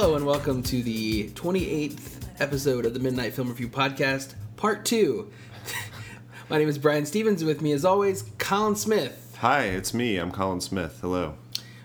[0.00, 5.30] Hello and welcome to the 28th episode of the Midnight Film Review Podcast, Part 2.
[6.48, 9.36] My name is Brian Stevens, and with me as always, Colin Smith.
[9.40, 10.16] Hi, it's me.
[10.16, 11.00] I'm Colin Smith.
[11.02, 11.34] Hello.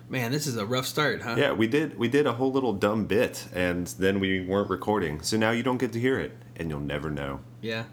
[0.08, 1.36] Man, this is a rough start, huh?
[1.38, 5.22] Yeah, we did we did a whole little dumb bit, and then we weren't recording,
[5.22, 7.42] so now you don't get to hear it, and you'll never know.
[7.60, 7.84] Yeah.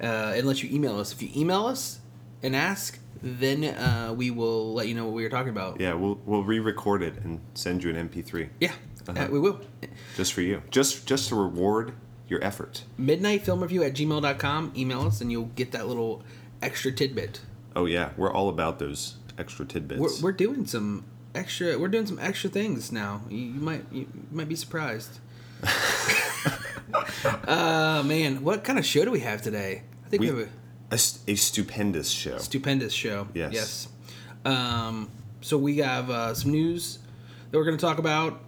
[0.00, 1.12] Uh, unless you email us.
[1.12, 1.98] If you email us
[2.40, 5.80] and ask, then uh, we will let you know what we were talking about.
[5.80, 8.72] Yeah, we'll we'll re-record it and send you an MP3 Yeah,
[9.08, 9.24] Uh-huh.
[9.24, 9.60] uh, we will.
[10.16, 11.94] just for you, just just to reward
[12.28, 12.84] your effort.
[12.98, 14.72] Midnightfilmreview at gmail.com.
[14.76, 16.22] Email us, and you'll get that little
[16.62, 17.40] extra tidbit.
[17.74, 20.00] Oh yeah, we're all about those extra tidbits.
[20.00, 21.78] We're, we're doing some extra.
[21.78, 23.22] We're doing some extra things now.
[23.28, 25.18] You, you might you, might be surprised.
[27.46, 29.82] uh man, what kind of show do we have today?
[30.04, 30.50] I think we, We- have
[30.92, 30.98] a
[31.36, 32.36] stupendous show.
[32.38, 33.28] stupendous show.
[33.32, 33.52] Yes.
[33.54, 33.88] Yes.
[34.44, 35.10] Um,
[35.40, 36.98] so we have uh, some news
[37.50, 38.40] that we're going to talk about.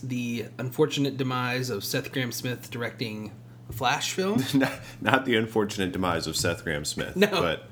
[0.00, 3.32] The unfortunate demise of Seth Grahame-Smith directing
[3.68, 4.42] a Flash film.
[4.54, 7.28] not, not the unfortunate demise of Seth Grahame-Smith, No.
[7.30, 7.68] but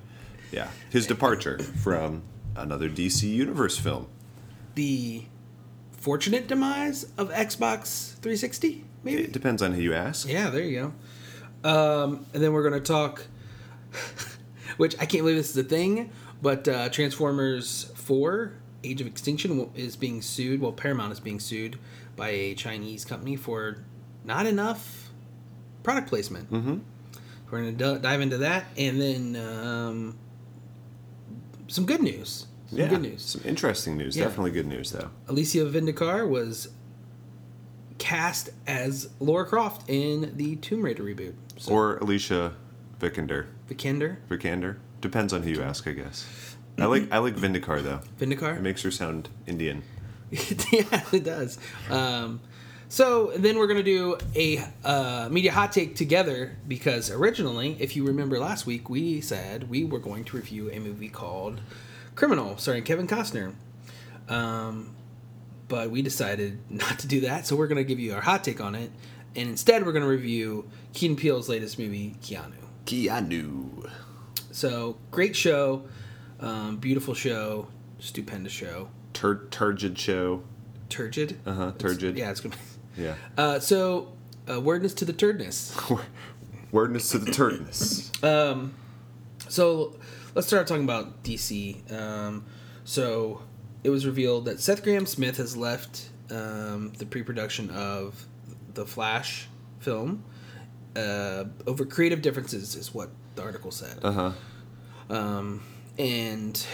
[0.52, 2.22] yeah, his departure from
[2.56, 4.06] another DC Universe film.
[4.74, 5.24] the
[5.92, 8.84] fortunate demise of Xbox 360.
[9.02, 9.22] Maybe.
[9.24, 10.28] It depends on who you ask.
[10.28, 10.92] Yeah, there you
[11.64, 11.68] go.
[11.68, 13.26] Um, and then we're going to talk,
[14.76, 18.52] which I can't believe this is a thing, but uh, Transformers 4
[18.84, 20.60] Age of Extinction is being sued.
[20.60, 21.78] Well, Paramount is being sued
[22.18, 23.78] by a Chinese company for
[24.24, 25.10] not enough
[25.82, 26.50] product placement.
[26.50, 26.78] Mm-hmm.
[27.50, 28.66] We're going to d- dive into that.
[28.76, 30.18] And then um,
[31.68, 32.46] some good news.
[32.68, 33.22] Some yeah, good news.
[33.24, 34.16] Some interesting news.
[34.16, 34.24] Yeah.
[34.24, 35.10] Definitely good news though.
[35.28, 36.68] Alicia Vindicare was
[37.96, 41.34] cast as Laura Croft in the Tomb Raider reboot.
[41.56, 42.54] So, Or Alicia
[43.00, 43.46] Vikander.
[43.70, 44.18] Vikander?
[44.28, 44.76] Vikander.
[45.00, 46.26] Depends on who you ask, I guess.
[46.78, 48.00] I like I like Vindicar though.
[48.20, 49.82] It makes her sound Indian.
[50.72, 51.58] yeah, it does.
[51.90, 52.40] Um,
[52.88, 57.96] so then we're going to do a uh, media hot take together because originally, if
[57.96, 61.60] you remember last week, we said we were going to review a movie called
[62.14, 63.52] Criminal starring Kevin Costner.
[64.28, 64.94] Um,
[65.68, 68.42] but we decided not to do that, so we're going to give you our hot
[68.42, 68.90] take on it.
[69.36, 72.54] And instead, we're going to review Key and Peele's latest movie, Keanu.
[72.86, 73.90] Keanu.
[74.50, 75.84] So great show,
[76.40, 77.68] um, beautiful show,
[77.98, 80.42] stupendous show, Tur- turgid show.
[80.88, 81.40] turgid.
[81.44, 82.16] Uh-huh, turgid.
[82.16, 82.54] Yeah, it's gonna.
[82.96, 83.14] Yeah.
[83.36, 84.12] Uh, so
[84.50, 85.76] uh, wordness to the turdness.
[86.72, 88.10] Wordness to the turdness.
[88.24, 88.74] Um,
[89.48, 89.96] so
[90.34, 91.92] let's start talking about DC.
[91.92, 92.44] Um,
[92.84, 93.42] so
[93.84, 98.26] it was revealed that Seth Grahame-Smith has left um, the pre-production of
[98.74, 100.24] the Flash film
[100.96, 103.98] uh, over creative differences, is what the article said.
[104.02, 104.32] Uh-huh.
[105.08, 105.62] Um,
[105.98, 106.66] and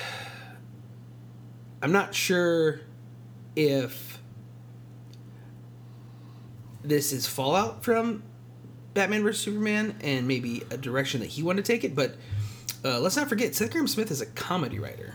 [1.85, 2.81] I'm not sure
[3.55, 4.19] if
[6.83, 8.23] this is fallout from
[8.95, 11.95] Batman vs Superman and maybe a direction that he wanted to take it.
[11.95, 12.17] But
[12.83, 15.13] uh, let's not forget, Seth Grahame-Smith is a comedy writer,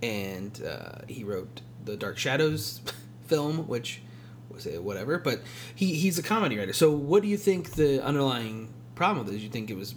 [0.00, 2.82] and uh, he wrote the Dark Shadows
[3.26, 4.00] film, which
[4.48, 5.18] was it whatever.
[5.18, 5.42] But
[5.74, 6.72] he he's a comedy writer.
[6.72, 9.42] So what do you think the underlying problem with it is?
[9.42, 9.96] You think it was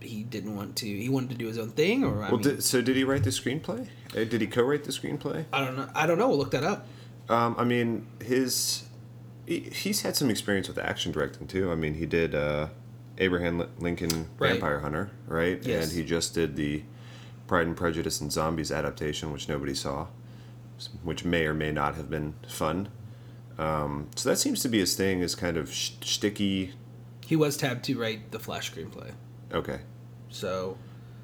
[0.00, 2.42] he didn't want to he wanted to do his own thing, or I Well, mean,
[2.42, 3.88] did, so did he write the screenplay?
[4.16, 5.44] Uh, Did he co-write the screenplay?
[5.52, 5.88] I don't know.
[5.94, 6.28] I don't know.
[6.28, 6.86] We'll look that up.
[7.28, 8.84] Um, I mean, his
[9.46, 11.70] he, he's had some experience with action directing too.
[11.70, 12.68] I mean, he did uh,
[13.18, 14.52] Abraham Li- Lincoln Right.
[14.52, 15.62] Vampire Hunter, right?
[15.62, 15.84] Yes.
[15.84, 16.82] And he just did the
[17.46, 20.06] Pride and Prejudice and Zombies adaptation, which nobody saw,
[21.04, 22.88] which may or may not have been fun.
[23.58, 26.72] Um, so that seems to be his thing, is kind of sh- sticky.
[27.26, 29.12] He was tabbed to write the Flash screenplay.
[29.52, 29.80] Okay.
[30.30, 30.76] So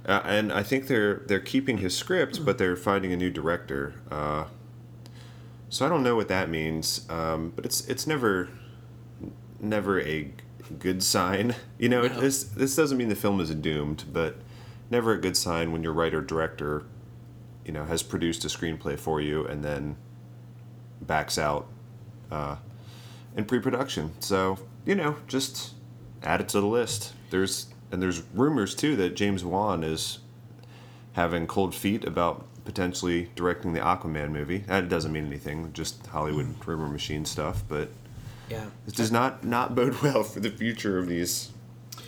[0.04, 3.95] Uh, and I think they're they're keeping his script, but they're finding a new director.
[4.10, 4.45] Uh,
[5.68, 8.48] so I don't know what that means, um, but it's it's never
[9.60, 10.30] never a
[10.78, 11.54] good sign.
[11.78, 12.21] You know, it, No.
[12.21, 14.36] this this doesn't mean the film is doomed, but
[14.91, 16.84] never a good sign when your writer director,
[17.65, 19.97] you know, has produced a screenplay for you and then
[21.03, 21.66] backs out
[22.30, 22.56] uh,
[23.36, 24.12] in pre-production.
[24.21, 25.74] So you know, just
[26.22, 27.12] add it to the list.
[27.30, 30.18] There's and there's rumors too that James Wan is
[31.12, 34.59] having cold feet about potentially directing the Aquaman movie.
[34.66, 37.62] That doesn't mean anything, just Hollywood rumor machine stuff.
[37.68, 37.88] But
[38.50, 41.53] yeah, it does not not bode well for the future of these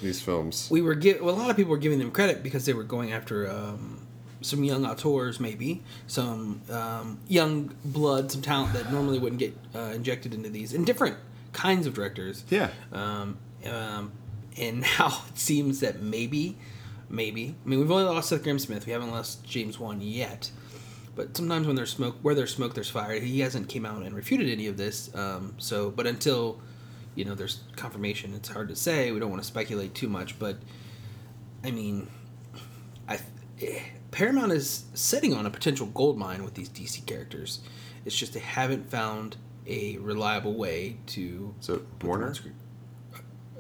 [0.03, 0.69] these films.
[0.71, 2.85] we were give well, a lot of people were giving them credit because they were
[2.85, 4.07] going after um,
[4.41, 9.93] some young auteurs, maybe some um, young blood, some talent that normally wouldn't get uh,
[9.95, 11.17] injected into these, and different
[11.53, 12.45] kinds of directors.
[12.51, 12.71] Yeah.
[12.93, 14.13] Um, um,
[14.59, 16.57] and now it seems that maybe,
[17.09, 17.55] maybe.
[17.65, 18.87] I mean, we've only lost Seth Grahame-Smith.
[18.87, 20.51] We haven't lost James Wan yet.
[21.15, 23.19] but sometimes when there's smoke, where there's smoke, there's fire.
[23.19, 25.15] He hasn't came out and refuted any of this.
[25.15, 26.61] Um, so, but until
[27.15, 29.11] you know there's confirmation, it's hard to say.
[29.11, 30.59] We don't want to speculate too much, but
[31.65, 32.09] I mean,
[33.09, 33.19] I
[33.61, 33.81] eh,
[34.11, 37.61] Paramount is sitting on a potential gold mine with these DC characters.
[38.05, 41.55] It's just they haven't found a reliable way to.
[41.61, 42.35] So Warner.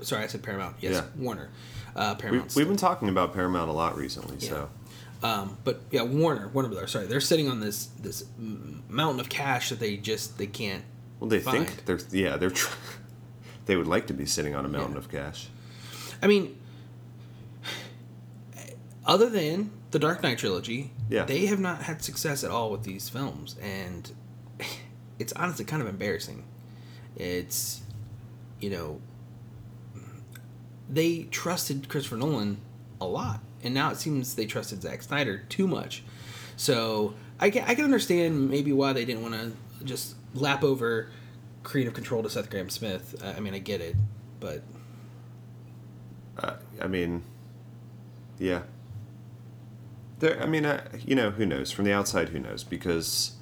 [0.02, 0.76] Sorry, I said Paramount.
[0.80, 1.22] Yes, Yeah.
[1.22, 1.48] Warner.
[1.96, 2.54] Uh, Paramount.
[2.54, 4.68] we've been talking about Paramount a lot recently, so
[5.22, 6.92] Um, but yeah, Warner, Warner Brothers.
[6.92, 10.84] Sorry, they're sitting on this this mountain of cash that they just they can't.
[11.18, 11.66] well, they find.
[11.68, 12.76] think they're yeah they're tr-
[13.66, 14.98] they would like to be sitting on a mountain Yeah.
[14.98, 15.48] of cash.
[16.22, 16.56] I mean,
[19.04, 21.24] other than the Dark Knight trilogy, Yeah.
[21.24, 24.12] they have not had success at all with these films, and
[25.18, 26.44] it's honestly kind of embarrassing.
[27.16, 27.80] It's,
[28.60, 29.00] you know,
[30.88, 32.58] they trusted Christopher Nolan
[33.00, 36.02] a lot, and now it seems they trusted Zack Snyder too much.
[36.56, 41.10] So I can, I can understand maybe why they didn't want to just lap over
[41.62, 43.22] creative control to Seth Grahame-Smith.
[43.22, 43.94] I mean, I get it,
[44.40, 44.62] but
[46.38, 47.24] Uh, I mean,
[48.38, 48.62] yeah.
[50.20, 50.66] There, I mean,
[51.04, 51.70] you know, who knows?
[51.70, 52.64] From the outside, who knows?
[52.64, 53.32] Because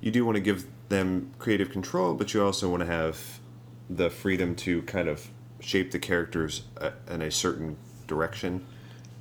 [0.00, 3.40] you do want to give them creative control, but you also want to have
[3.88, 5.28] the freedom to kind of
[5.60, 7.76] shape the characters uh, in a certain
[8.06, 8.66] direction,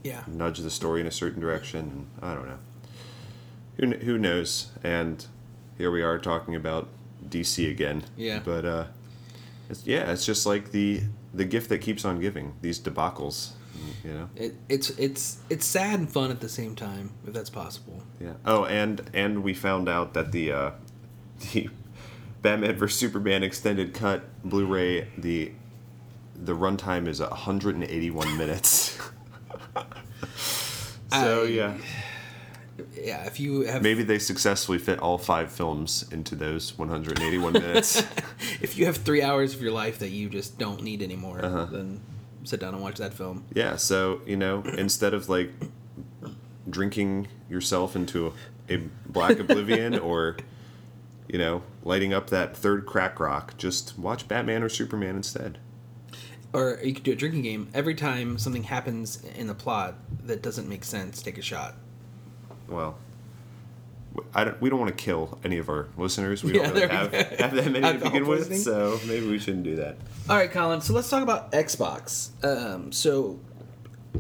[0.03, 0.23] yeah.
[0.27, 2.07] nudge the story in a certain direction.
[2.21, 2.59] I don't know.
[3.77, 4.71] Who, who knows?
[4.83, 5.25] And
[5.77, 6.89] here we are talking about
[7.27, 8.03] DC again.
[8.17, 8.39] Yeah.
[8.43, 8.85] But uh,
[9.69, 11.01] it's, yeah, it's just like the
[11.33, 12.53] the gift that keeps on giving.
[12.61, 13.51] These debacles,
[14.03, 14.29] you know.
[14.35, 18.03] It, it's it's it's sad and fun at the same time, if that's possible.
[18.19, 18.33] Yeah.
[18.45, 20.71] Oh, and and we found out that the uh,
[21.53, 21.69] the
[22.41, 25.51] Batman vs Superman extended cut Blu-ray the
[26.41, 28.97] the runtime is 181 minutes.
[31.11, 31.77] so I- yeah,
[32.95, 38.03] Yeah, if you have maybe they successfully fit all five films into those 181 minutes.
[38.61, 41.65] if you have three hours of your life that you just don't need anymore, Uh-huh.
[41.65, 41.99] then
[42.43, 43.43] sit down and watch that film.
[43.53, 45.51] Yeah, so you know, instead of like
[46.69, 48.27] drinking yourself into
[48.69, 48.77] a, a
[49.07, 50.37] black oblivion or
[51.27, 55.59] you know, lighting up that third crack rock, just watch Batman or Superman instead.
[56.51, 57.69] Or you could do a drinking game.
[57.73, 61.75] Every time something happens in the plot that doesn't make sense, take a shot.
[62.67, 62.97] Well,
[64.33, 66.43] I don't, we don't want to kill any of our listeners.
[66.43, 69.63] We Yeah, don't really have, have that many to begin with, so maybe we shouldn't
[69.63, 69.97] do that.
[70.27, 70.81] All right, Colin.
[70.81, 72.29] So let's talk about Xbox.
[72.43, 73.39] Um, so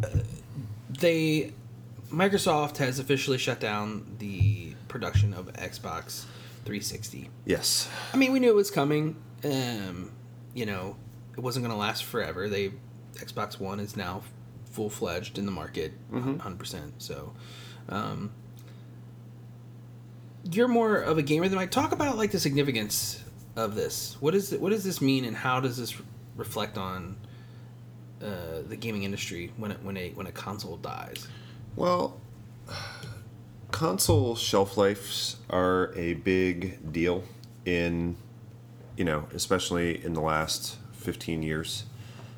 [0.03, 0.07] uh,
[0.89, 1.53] they
[2.11, 6.25] Microsoft has officially shut down the production of Xbox
[6.65, 7.29] 360.
[7.45, 7.89] Yes.
[8.13, 9.15] I mean, we knew it was coming.
[9.43, 10.11] Um,
[10.53, 10.95] you know,
[11.39, 12.49] it wasn't going to last forever.
[12.49, 12.73] They
[13.13, 14.23] Xbox One is now
[14.71, 16.93] full fledged in the market, 100 percent.
[16.97, 17.33] So,
[17.87, 18.31] um,
[20.51, 21.65] you're more of a gamer than I.
[21.65, 23.23] Talk about like the significance
[23.55, 24.17] of this.
[24.19, 25.95] What is it, what does this mean, and how does this
[26.35, 27.15] reflect on
[28.21, 31.25] uh, the gaming industry when it, when a when a console dies?
[31.77, 32.19] Well,
[33.71, 37.23] console shelf lives are a big deal
[37.63, 38.17] in,
[38.97, 41.85] you know, especially in the last 15 years,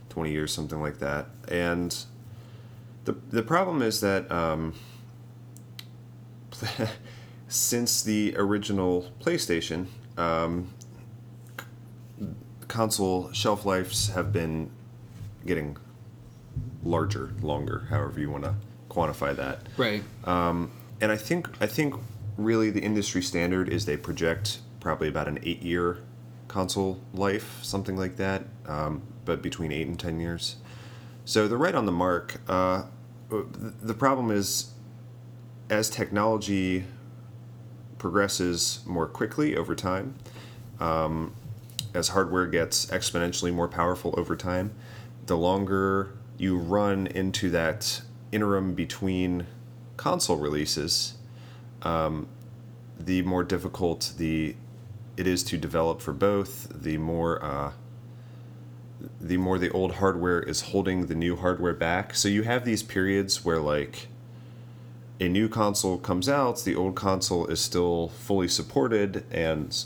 [0.10, 1.28] 20 years, something like that.
[1.48, 1.96] And
[3.06, 4.74] the, the problem is that um,
[7.48, 9.88] since the original PlayStation,
[10.18, 10.74] um,
[11.60, 12.28] c-
[12.68, 14.70] console shelf lives have been
[15.46, 15.78] getting
[16.84, 18.56] larger, longer, however you want to
[18.90, 19.60] quantify that.
[19.78, 20.04] Right.
[21.00, 21.96] And I think I think
[22.38, 26.00] really the industry standard is they project probably about an eight year
[26.52, 30.58] console life, something like that, um, but between eight and ten years.
[31.24, 32.42] So they're right on the mark.
[32.46, 32.84] Uh,
[33.30, 34.72] the problem is,
[35.70, 36.84] as technology
[37.98, 40.16] progresses more quickly over time,
[40.82, 41.34] um,
[41.94, 44.74] as hardware gets exponentially more powerful over time,
[45.28, 48.02] the longer you run into that
[48.34, 49.46] interim between
[49.96, 51.14] console releases,
[51.84, 52.28] um,
[53.00, 54.56] the more difficult the
[55.18, 56.68] it is to develop for both.
[56.74, 57.72] The more uh,
[59.20, 62.16] the more the old hardware is holding the new hardware back.
[62.16, 64.08] So you have these periods where like
[65.20, 69.86] a new console comes out, the old console is still fully supported, and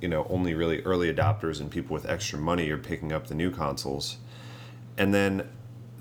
[0.00, 3.34] you know only really early adopters and people with extra money are picking up the
[3.34, 4.18] new consoles,
[4.96, 5.48] and then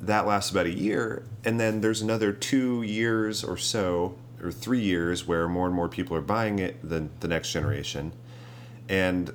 [0.01, 4.79] that lasts about a year, and then there's another two years or so or three
[4.79, 8.13] years where more and more people are buying it than the next generation,
[8.89, 9.33] and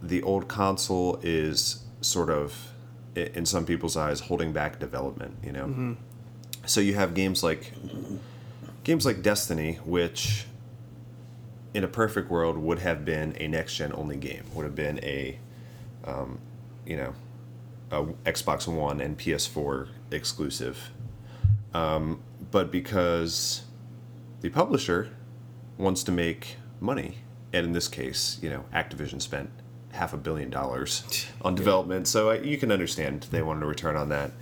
[0.00, 2.72] the old console is sort of
[3.16, 5.96] in some people's eyes holding back development you know
[6.64, 7.72] so you have games like
[8.84, 10.46] games like destiny which
[11.74, 14.44] in a perfect world, would have been a next gen only game.
[14.54, 15.38] Would have been a,
[16.04, 16.38] um,
[16.86, 17.14] you know,
[17.90, 20.90] a Xbox One and PS4 exclusive.
[21.72, 22.20] Um,
[22.50, 23.62] but because
[24.42, 25.10] the publisher
[25.78, 27.18] wants to make money,
[27.52, 29.50] and in this case, you know, Activision spent
[29.92, 33.96] half a billion dollars on development, so uh, you can understand they wanted a return
[33.96, 34.32] on that.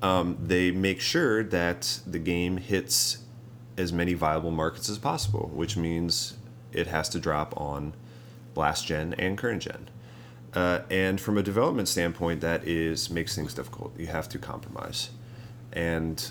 [0.00, 3.18] Um, they make sure that the game hits
[3.78, 6.34] as many viable markets as possible, which means
[6.72, 7.94] it has to drop on
[8.54, 9.88] last gen and current gen.
[10.54, 13.98] Uh, and from a development standpoint, that is makes things difficult.
[13.98, 15.10] You have to compromise,
[15.72, 16.30] and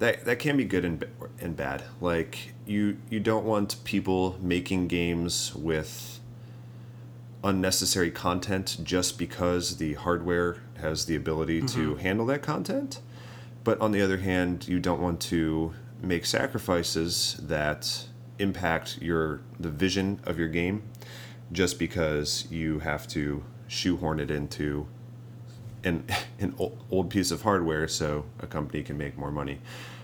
[0.00, 1.04] that that can be good and
[1.40, 1.84] and bad.
[2.00, 6.18] Like you you don't want people making games with
[7.44, 12.00] unnecessary content just because the hardware has the ability to mm-hmm.
[12.00, 13.00] handle that content.
[13.62, 18.06] But on the other hand, you don't want to make sacrifices that
[18.38, 20.82] impact your the vision of your game
[21.52, 24.86] just because you have to shoehorn it into
[25.84, 26.04] an
[26.38, 26.54] an
[26.90, 29.60] old piece of hardware so a company can make more money.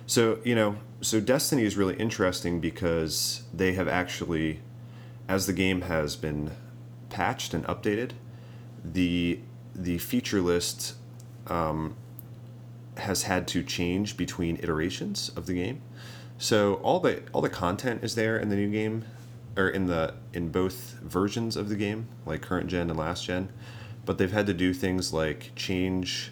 [0.07, 4.61] So, you know, so Destiny is really interesting because they have actually
[5.29, 6.53] as the game has been
[7.11, 8.13] patched and updated,
[8.85, 9.41] the
[9.75, 10.95] the feature list
[11.49, 11.97] um,
[12.97, 15.83] has had to change between iterations of the game.
[16.39, 19.05] So all the all the content is there in the new game,
[19.57, 23.51] or in the in both versions of the game, like current gen and last gen,
[24.05, 26.31] but they've had to do things like change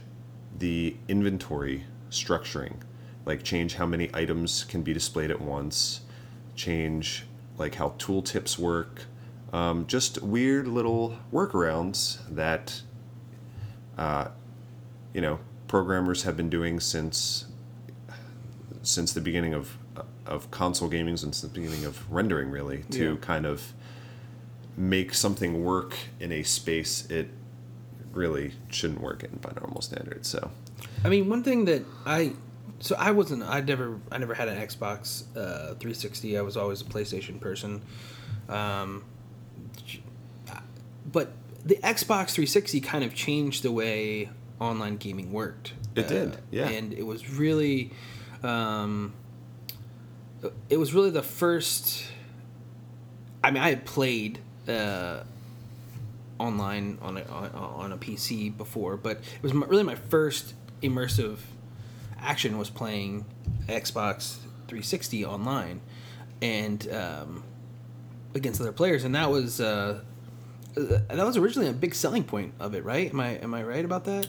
[0.56, 2.76] the inventory structuring,
[3.26, 6.00] like change how many items can be displayed at once,
[6.54, 7.24] change
[7.58, 9.02] like how tooltips work,
[9.52, 12.82] um, just weird little workarounds that
[13.96, 14.28] uh,
[15.12, 15.38] you know
[15.68, 17.46] programmers have been doing since
[18.82, 19.78] since the beginning of
[20.26, 23.16] of console gaming since the beginning of rendering really to Yeah.
[23.20, 23.72] kind of
[24.76, 27.28] make something work in a space it
[28.12, 30.50] really shouldn't work in by normal standards so
[31.04, 32.32] I mean, one thing that I
[32.84, 36.36] so I wasn't I never I never had an Xbox uh, 360.
[36.36, 37.80] I was always a PlayStation person.
[38.46, 39.04] Um,
[41.10, 41.32] but
[41.64, 44.28] the Xbox 360 kind of changed the way
[44.60, 45.72] online gaming worked.
[45.96, 46.68] Uh, It did, yeah.
[46.68, 47.90] And it was really
[48.42, 49.14] um,
[50.68, 52.06] it was really the first
[53.42, 55.22] I mean, I had played uh,
[56.38, 60.52] online on a on, on a PC before, but it was my, really my first
[60.82, 61.38] immersive
[62.24, 63.24] action was playing
[63.66, 64.36] Xbox
[64.68, 65.80] 360 online
[66.42, 67.44] and um,
[68.34, 70.00] against other players, and that was uh,
[70.76, 73.10] uh, that was originally a big selling point of it, right?
[73.10, 74.26] Am I am I right about that?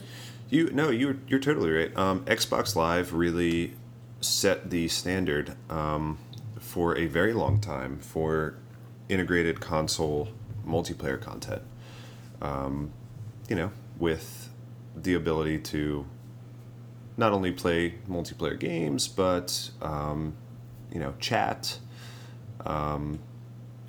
[0.50, 1.96] You no, you you're totally right.
[1.98, 3.74] Um, Xbox Live really
[4.22, 6.18] set the standard um,
[6.60, 8.56] for a very long time for
[9.10, 10.30] integrated console
[10.66, 11.62] multiplayer content.
[12.42, 12.92] Um,
[13.50, 14.50] you know, with
[14.96, 16.06] the ability to
[17.18, 20.36] not only play multiplayer games, but um,
[20.92, 21.80] you know, chat,
[22.66, 23.20] um,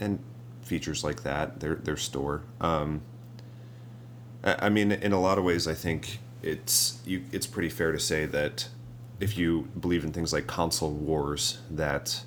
[0.00, 0.18] and
[0.62, 1.60] features like that.
[1.60, 2.42] Their their store.
[2.60, 3.02] Um,
[4.44, 7.24] I I mean, in a lot of ways, I think it's you.
[7.32, 8.68] It's pretty fair to say that
[9.20, 12.22] if you believe in things like console wars, that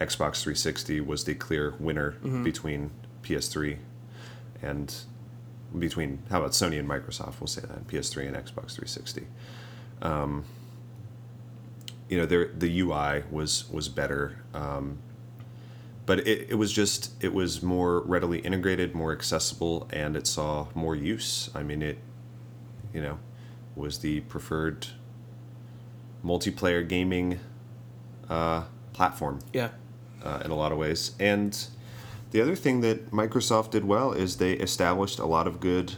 [0.00, 2.90] Xbox 360 was the clear winner between
[3.22, 3.78] PS3
[4.60, 4.94] and
[5.78, 7.40] between how about Sony and Microsoft?
[7.40, 9.26] We'll say that PS3 and Xbox 360.
[10.02, 10.44] Um,
[12.08, 14.36] you know, their the UI was was better.
[14.52, 14.98] Um,
[16.04, 20.66] but it, it was just it was more readily integrated more accessible and it saw
[20.74, 21.96] more use i mean it
[22.92, 23.20] you know
[23.76, 24.88] was the preferred
[26.24, 27.38] multiplayer gaming
[28.28, 29.68] uh, platform Yeah.
[30.24, 31.66] uh, in a lot of ways and
[32.32, 35.94] the other thing that microsoft did well is they established a lot of good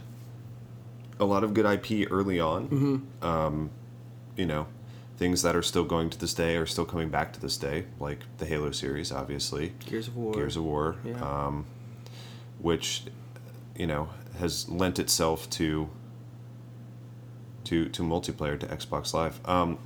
[1.19, 3.71] a lot of good ip early on um,
[4.37, 4.67] you know
[5.17, 7.85] things that are still going to this day are still coming back to this day
[8.01, 10.35] like the halo series obviously Gears of War.
[10.35, 11.21] Gears of War, Yeah.
[11.47, 11.67] um,
[12.59, 13.05] which
[13.77, 15.89] you know has lent itself to
[17.65, 19.41] to to multiplayer to Xbox Live.
[19.47, 19.79] Um,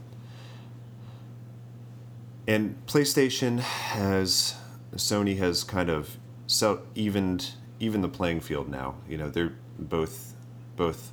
[2.46, 4.54] and PlayStation has
[4.96, 8.94] Sony has kind of so evened even the playing field now.
[9.08, 10.32] You know they're both
[10.76, 11.12] both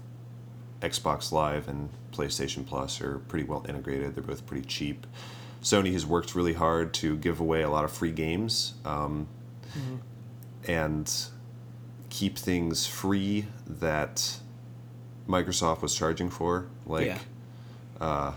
[0.81, 4.15] Xbox Live and PlayStation Plus are pretty well integrated.
[4.15, 5.07] They're both pretty cheap.
[5.61, 9.27] Sony has worked really hard to give away a lot of free games um,
[10.67, 11.11] and
[12.09, 14.37] keep things free that
[15.27, 17.17] Microsoft was charging for, like Yeah.
[17.99, 18.33] uh,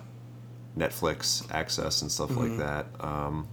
[0.76, 2.87] Netflix access and stuff like that.
[3.00, 3.47] Um,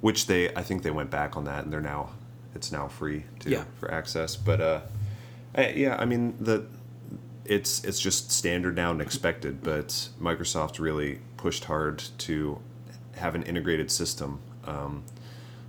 [0.00, 2.10] which they I think they went back on that and they're now
[2.54, 3.64] it's now free to Yeah.
[3.78, 4.36] for access.
[4.36, 4.80] But uh,
[5.54, 6.66] I, yeah, I mean the
[7.44, 9.62] it's it's just standard now and expected.
[9.62, 12.58] But Microsoft really pushed hard to
[13.16, 15.02] have an integrated system um,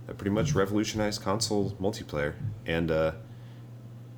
[0.06, 2.34] that pretty much revolutionized console multiplayer
[2.66, 2.90] and.
[2.90, 3.12] Uh,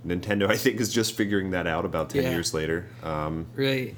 [0.07, 2.31] Nintendo, I think, is just figuring that out about ten Yeah.
[2.31, 2.87] years later.
[3.03, 3.97] Um, Right.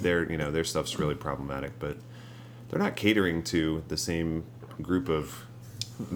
[0.00, 1.98] their you know their stuff's really problematic but
[2.70, 4.44] they're not catering to the same
[4.80, 5.44] group of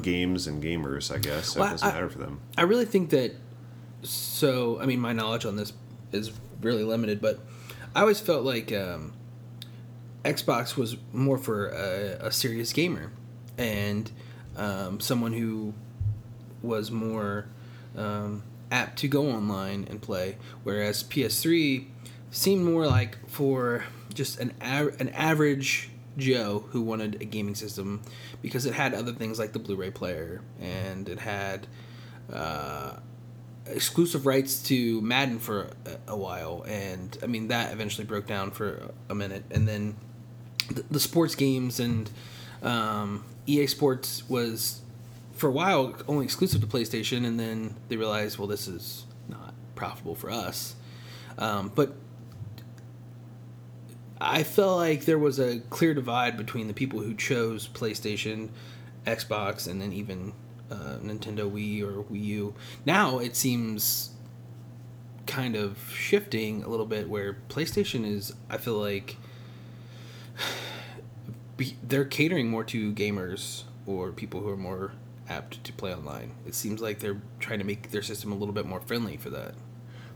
[0.01, 2.87] games and gamers i guess so Well, it doesn't I- matter for them I really
[2.87, 3.35] think that.
[4.03, 5.75] So, I mean, my knowledge on this
[6.13, 7.41] is really limited, but
[7.95, 9.13] I always felt like um,
[10.25, 13.13] Xbox was more for a, a serious gamer
[13.59, 14.11] and
[14.57, 15.75] um, someone who
[16.63, 17.47] was more
[17.97, 21.87] um, apt to go online and play, whereas PS3
[22.31, 28.03] seemed more like for just an av- an average Joe who wanted a gaming system
[28.43, 31.67] because it had other things like the Blu-ray player and it had
[32.33, 32.97] uh,
[33.73, 38.51] exclusive rights to Madden for a, a while, and I mean that eventually broke down
[38.51, 39.97] for a minute, and then
[40.69, 42.11] the, the sports games and
[42.63, 44.81] um, EA Sports was
[45.33, 49.55] for a while only exclusive to PlayStation, and then they realized, well, this is not
[49.75, 50.75] profitable for us.
[51.39, 51.95] Um, but
[54.21, 58.51] I felt like there was a clear divide between the people who chose PlayStation,
[59.07, 60.35] Xbox, and then even
[60.71, 62.55] uh, Nintendo Wii or Wii U.
[62.87, 64.11] Now it seems
[65.27, 69.17] kind of shifting a little bit where PlayStation is, I feel like,
[71.83, 74.93] they're catering more to gamers or people who are more
[75.29, 76.33] apt to play online.
[76.47, 79.31] It seems like they're trying to make their system a little bit more friendly for
[79.31, 79.55] that.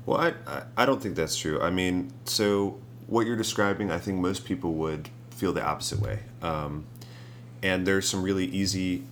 [0.06, 4.18] well I, I don't think that's true i mean so what you're describing i think
[4.18, 6.86] most people would feel the opposite way um,
[7.62, 9.02] and there's some really easy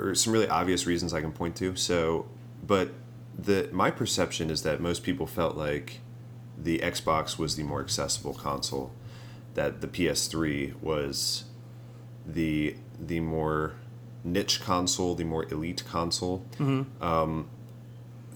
[0.00, 2.26] or some really obvious reasons i can point to so
[2.66, 2.92] but
[3.38, 6.00] the my perception is that most people felt like
[6.58, 8.92] the xbox was the more accessible console
[9.54, 11.44] that the ps3 was
[12.26, 13.74] the the more
[14.24, 16.44] niche console, the more elite console.
[17.00, 17.48] Um,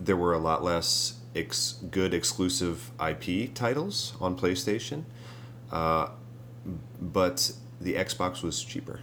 [0.01, 5.05] there were a lot less ex- good exclusive IP titles on PlayStation,
[5.71, 6.09] uh,
[7.01, 9.01] but the Xbox was cheaper.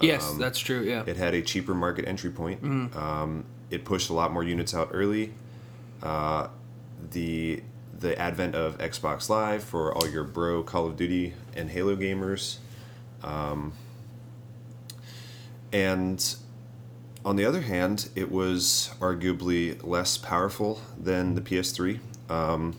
[0.00, 0.82] Yes, Um, that's true.
[0.82, 1.04] Yeah.
[1.06, 2.62] It had a cheaper market entry point.
[2.96, 5.32] Um, it pushed a lot more units out early.
[6.02, 6.48] Uh,
[7.10, 7.62] the
[7.98, 12.56] the advent of Xbox Live for all your bro Call of Duty and Halo gamers.
[13.22, 13.72] Um,
[15.72, 16.36] and
[17.24, 22.00] on the other hand, it was arguably less powerful than the PS3.
[22.28, 22.76] Um,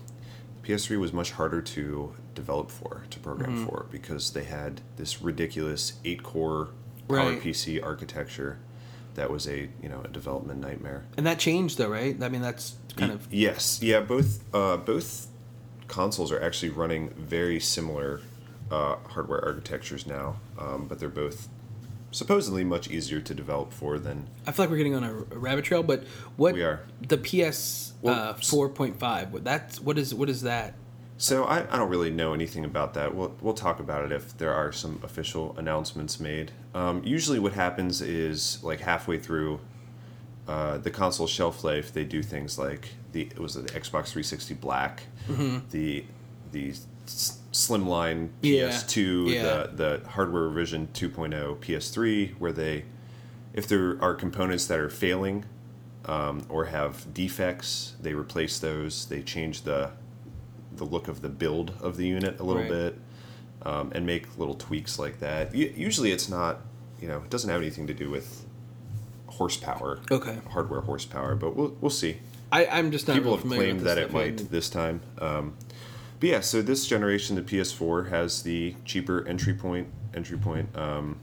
[0.62, 5.22] the PS3 was much harder to develop for, to program for, because they had this
[5.22, 6.68] ridiculous eight core
[7.08, 7.40] Right.
[7.40, 8.58] PowerPC architecture
[9.14, 11.04] that was a you know a development nightmare.
[11.16, 12.20] and that changed though, right?
[12.22, 14.00] I mean, that's kind of Yes, yeah.
[14.00, 15.28] Both uh, both
[15.88, 18.20] consoles are actually running very similar
[18.70, 21.48] uh, hardware architectures now, um, but they're both
[22.10, 25.38] supposedly much easier to develop for than I feel like we're getting on a, a
[25.38, 26.04] rabbit trail, but
[26.36, 26.80] what We are.
[27.06, 29.32] the PS Well, uh, four point five?
[29.32, 30.74] What that's what is what is that?
[31.18, 33.14] So I, I don't really know anything about that.
[33.14, 36.52] We'll we'll talk about it if there are some official announcements made.
[36.76, 39.60] Um, usually, what happens is like halfway through
[40.46, 44.54] uh, the console shelf life, they do things like the it was the Xbox 360
[44.54, 45.04] Black,
[45.70, 46.04] the
[46.52, 46.70] the
[47.06, 49.42] s- slimline PS2, Yeah.
[49.42, 52.84] the the hardware revision 2.0 PS3, where they
[53.54, 55.46] if there are components that are failing
[56.04, 59.06] um, or have defects, they replace those.
[59.06, 59.92] They change the
[60.76, 62.70] the look of the build of the unit a little Right.
[62.70, 62.98] bit
[63.62, 65.54] um, and make little tweaks like that.
[65.54, 66.60] Usually, it's not
[67.00, 68.44] you know it doesn't have anything to do with
[69.28, 70.38] horsepower, Okay.
[70.50, 72.18] hardware horsepower, but we'll we'll see.
[72.52, 75.00] I, I'm just not People real have claimed that it might and- this time.
[75.18, 75.54] Um,
[76.20, 79.88] but yeah, so this generation, the PS4 has the cheaper entry point.
[80.14, 80.74] Entry point.
[80.76, 81.18] Um,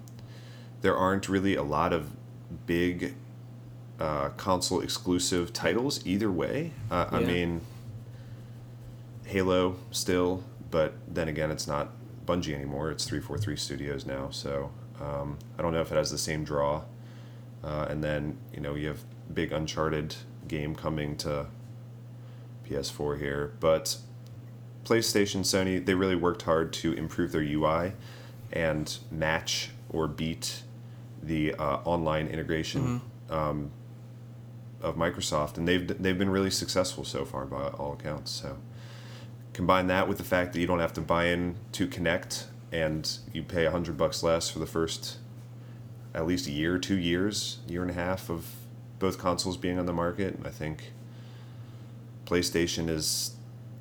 [0.82, 2.12] there aren't really a lot of
[2.68, 3.16] big
[4.00, 6.74] uh, console exclusive titles either way.
[6.92, 7.62] Uh, I mean,
[9.26, 11.90] Halo still, but then again, it's not
[12.26, 12.92] Bungie anymore.
[12.92, 16.84] It's 343 Studios now, so um, I don't know if it has the same draw.
[17.64, 20.16] Uh, and then you know you have big Uncharted
[20.48, 21.48] game coming to
[22.70, 23.98] PS4 here, but
[24.84, 27.94] PlayStation, Sony, they really worked hard to improve their UI
[28.52, 30.64] and match or beat
[31.22, 33.72] the uh, online integration um,
[34.82, 38.32] of Microsoft, and they've they've been really successful so far by all accounts.
[38.32, 38.58] So
[39.54, 43.18] combine that with the fact that you don't have to buy in to connect, and
[43.32, 45.18] you pay a hundred bucks less for the first
[46.14, 48.48] at least a year, two years, year and a half of
[49.00, 50.40] both consoles being on the market.
[50.46, 50.92] I think
[52.26, 53.36] PlayStation is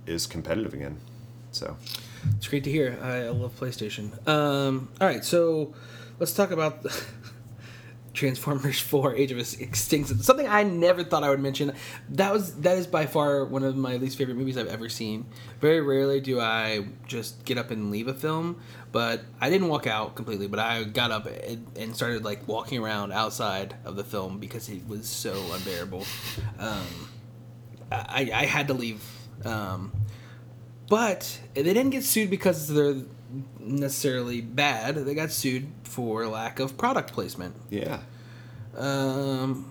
[0.06, 0.98] is competitive again.
[1.52, 1.76] So
[2.36, 2.98] It's great to hear.
[3.02, 4.26] I, love PlayStation.
[4.26, 5.74] Um, all right, so
[6.18, 6.84] let's talk about
[8.14, 10.22] Transformers Four: Age of Extinction.
[10.22, 11.72] Something I never thought I would mention.
[12.10, 15.26] That was that is by far one of my least favorite movies I've ever seen.
[15.60, 19.86] Very rarely do I just get up and leave a film, but I didn't walk
[19.86, 20.46] out completely.
[20.46, 24.68] But I got up and, and started like walking around outside of the film because
[24.68, 26.04] it was so unbearable.
[26.58, 27.08] Um,
[27.90, 29.02] I, I had to leave.
[29.44, 29.92] Um,
[30.88, 32.96] but they didn't get sued because they're
[33.58, 34.96] necessarily bad.
[34.96, 37.54] They got sued for lack of product placement.
[37.70, 38.00] yeah.
[38.76, 39.66] Um,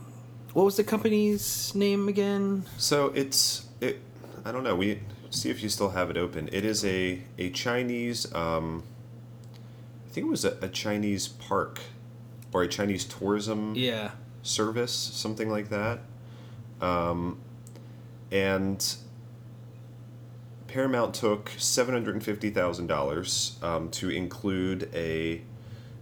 [0.54, 2.66] what was the company's name again?
[2.78, 4.00] So it's it.
[4.46, 4.76] I don't know.
[4.76, 6.50] We see if you still have it open.
[6.52, 8.32] It is a a Chinese.
[8.34, 8.84] Um,
[10.08, 11.80] I think it was a, a Chinese park
[12.54, 14.12] or a Chinese tourism Yeah.
[14.44, 16.02] service, something like that.
[16.82, 17.40] Um,
[18.32, 18.96] and
[20.72, 25.42] Paramount took seven hundred and fifty thousand dollars um, to include a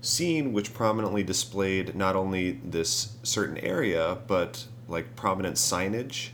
[0.02, 6.30] scene which prominently displayed not only this certain area but like prominent signage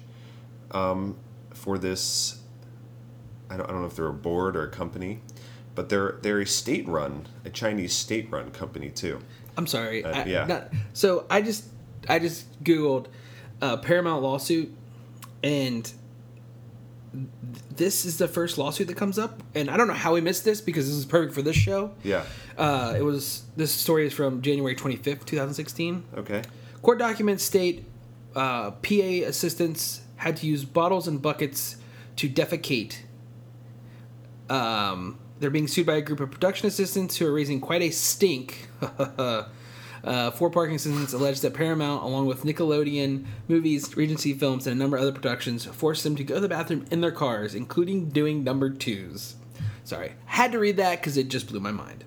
[0.72, 1.16] um,
[1.54, 2.42] for this.
[3.50, 5.22] I don't, I don't know if they're a board or a company,
[5.74, 9.20] but they're they're a state run, a Chinese state run company too.
[9.58, 10.04] I'm sorry.
[10.04, 10.46] Uh, I- yeah.
[10.46, 11.66] not- so I just
[12.10, 13.06] I just googled
[13.62, 14.76] uh, Paramount lawsuit,
[15.42, 15.90] and
[17.78, 19.42] this is the first lawsuit that comes up.
[19.54, 21.92] And I don't know how we missed this because this is perfect for this show.
[22.04, 22.24] Yeah.
[22.58, 26.04] Uh, it was this story is from January 25th, 2016.
[26.18, 26.44] Okay.
[26.82, 27.86] Court documents state
[28.36, 31.78] uh, PA assistants had to use bottles and buckets
[32.18, 32.98] to defecate.
[34.50, 37.90] Um, they're being sued by a group of production assistants who are raising quite a
[37.90, 38.70] stink.
[40.06, 44.80] uh, four parking assistants allege that Paramount, along with Nickelodeon movies, Regency Films, and a
[44.80, 48.10] number of other productions, forced them to go to the bathroom in their cars, including
[48.10, 49.36] doing number twos.
[49.84, 52.04] Sorry, had to read that because it just blew my mind.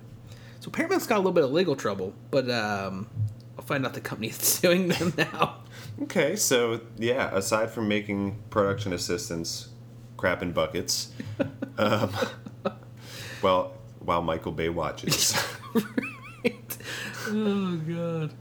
[0.61, 3.09] So Paramount's got a little bit of legal trouble, but um,
[3.57, 5.57] I'll find out the company that's suing them now.
[6.03, 9.69] Okay, so yeah, aside from making production assistants
[10.15, 11.11] crap in buckets,
[11.77, 12.11] um,
[13.41, 15.37] well, while Michael Bay watches.
[17.27, 18.33] oh god.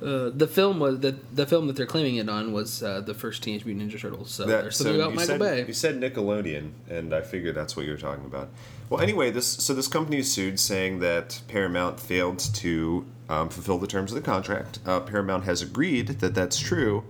[0.00, 3.12] Uh, the film was the the film that they're claiming it on was uh, the
[3.12, 4.30] first Teenage Mutant Ninja Turtles.
[4.30, 5.64] So That- there's something about you Michael said, Bay.
[5.66, 8.48] You said Nickelodeon, and I figured that's what you were talking about.
[8.88, 13.78] Well, anyway, this so this company is sued, saying that Paramount failed to um, fulfill
[13.78, 14.78] the terms of the contract.
[14.86, 17.04] Uh, Paramount has agreed that that's true,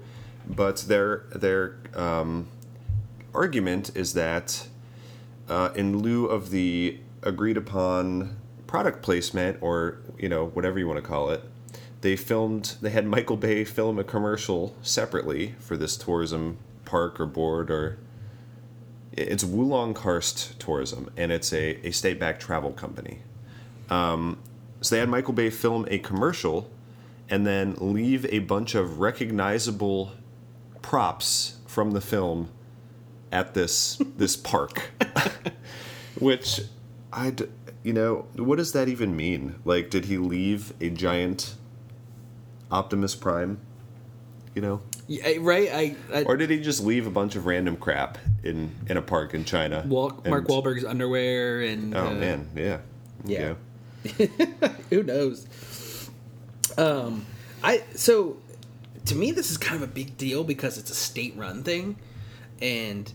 [0.49, 2.49] but their their um,
[3.33, 4.67] argument is that
[5.49, 11.03] uh, in lieu of the agreed upon product placement, or you know whatever you want
[11.03, 11.43] to call it,
[12.01, 12.77] they filmed.
[12.81, 17.99] They had Michael Bay film a commercial separately for this tourism park or board or
[19.13, 23.19] it's Wulong Karst Tourism, and it's a, a state backed travel company.
[23.89, 24.39] Um,
[24.81, 26.71] so they had Michael Bay film a commercial
[27.29, 30.13] and then leave a bunch of recognizable
[30.83, 32.51] props from the film
[33.31, 34.91] at this this park,
[36.19, 36.63] which
[37.13, 37.35] I
[37.83, 39.57] you know what does that even mean?
[39.65, 41.55] Like, did he leave a giant
[42.71, 43.59] Optimus Prime?
[44.55, 45.69] You know, Yeah, right?
[45.73, 49.03] I, I or did he just leave a bunch of random crap in in a
[49.03, 49.85] park in China?
[49.87, 52.79] Wal- Mark Wahlberg's underwear and Oh uh, man, yeah,
[53.25, 53.55] Yeah.
[54.91, 55.47] who knows?
[56.77, 57.27] Um,
[57.63, 58.39] I so
[59.07, 61.97] to me this is kind of a big deal because it's a state-run thing,
[62.61, 63.13] and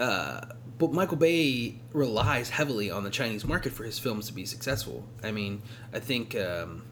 [0.00, 0.42] uh,
[0.88, 5.04] but Michael Bay relies heavily on the Chinese market for his films to be successful.
[5.22, 6.84] I mean, I think um,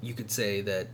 [0.00, 0.88] you could say that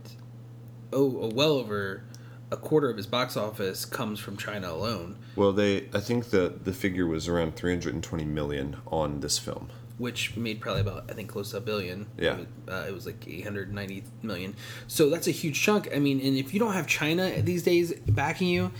[0.93, 2.03] oh, oh, well over
[2.51, 6.53] a quarter of his box office comes from China alone, Well, they I think the
[6.63, 9.69] the figure was around 320 million on this film.
[9.99, 12.07] which made probably about I think close to a billion.
[12.17, 12.33] Yeah.
[12.33, 14.55] it was, uh, it was like 890 million.
[14.87, 15.89] So that's a huge chunk.
[15.95, 18.71] I mean, and if you don't have China these days backing you,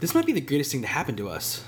[0.00, 1.62] this might be the greatest thing to happen to us.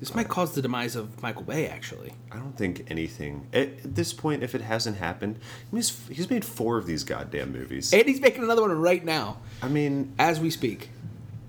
[0.00, 1.68] This might cause the demise of Michael Bay.
[1.68, 5.38] Actually, I don't think anything at this point, if it hasn't happened,
[5.70, 7.92] he's he's made four of these goddamn movies.
[7.92, 10.88] and he's making another one right now I mean, as we speak.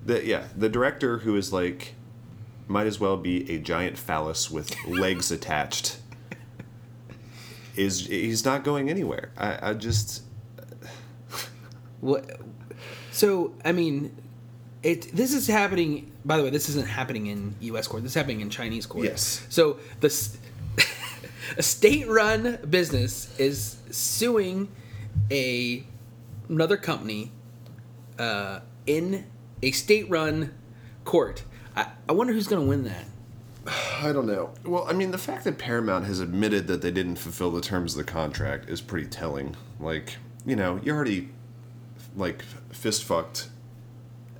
[0.04, 1.94] the yeah, the director who is like,
[2.68, 5.98] might as well be a giant phallus with legs attached.
[7.74, 9.30] Is he's not going anywhere?
[9.38, 10.24] I, I just
[12.00, 12.38] What?
[13.12, 14.14] So I mean,
[14.82, 15.14] it.
[15.14, 16.10] This is happening.
[16.24, 17.86] By the way, this isn't happening in U.S.
[17.86, 18.02] court.
[18.02, 19.04] This is happening in Chinese court.
[19.04, 19.46] Yes.
[19.48, 20.08] So the
[21.56, 24.68] a state-run business is suing
[25.30, 25.84] a
[26.48, 27.32] another company
[28.18, 29.26] uh, in
[29.62, 30.52] a state-run
[31.04, 31.44] court.
[31.76, 33.04] I, I wonder who's going to win that.
[34.02, 34.50] I don't know.
[34.64, 37.96] Well, I mean, the fact that Paramount has admitted that they didn't fulfill the terms
[37.96, 39.56] of the contract is pretty telling.
[39.80, 41.28] Like, you know, you already
[42.16, 43.48] like fist fucked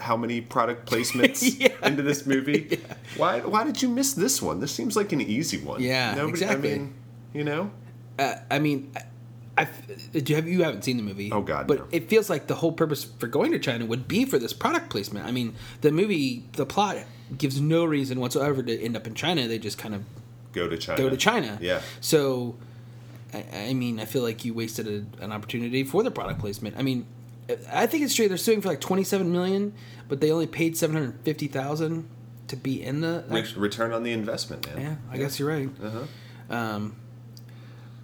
[0.03, 1.69] how many product placements Yeah.
[1.87, 2.81] into this movie?
[3.17, 4.61] Why why did you miss this one?
[4.61, 5.81] This seems like an easy one.
[5.83, 6.75] Yeah, exactly.
[6.75, 6.95] I mean,
[7.35, 7.71] you know,
[8.19, 8.91] Uh, I mean,
[9.57, 9.69] I,
[10.15, 11.31] you have you haven't seen the movie?
[11.31, 11.87] Oh, God, But no.
[11.93, 14.89] it feels like the whole purpose for going to China would be for this product
[14.91, 15.27] placement.
[15.27, 16.97] I mean, the movie, the plot
[17.37, 19.47] gives no reason whatsoever to end up in China.
[19.49, 20.03] They just kind of
[20.53, 20.99] go to China.
[21.03, 21.59] go to China.
[21.61, 21.81] Yeah.
[22.01, 22.57] So,
[23.35, 26.77] I, I mean, I feel like you wasted a, an opportunity for the product placement.
[26.79, 27.05] I mean,
[27.73, 28.29] I think it's true.
[28.29, 29.73] They're suing for like twenty seven million,
[30.09, 32.09] but they only paid seven hundred fifty thousand
[32.49, 33.25] to be in the.
[33.29, 34.81] Re- return on the investment, man.
[34.81, 35.69] yeah, I guess you're right.
[35.83, 36.55] Uh-huh.
[36.55, 36.97] Um,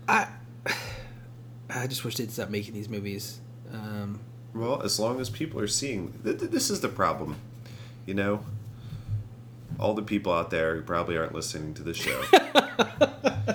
[0.09, 0.29] I
[1.71, 3.41] I just wish they'd stop making these movies.
[3.73, 4.21] Um,
[4.55, 7.37] Well, as long as people are seeing, th- th- this is the problem.
[8.07, 8.45] You know,
[9.79, 12.23] all the people out there who probably aren't listening to the show.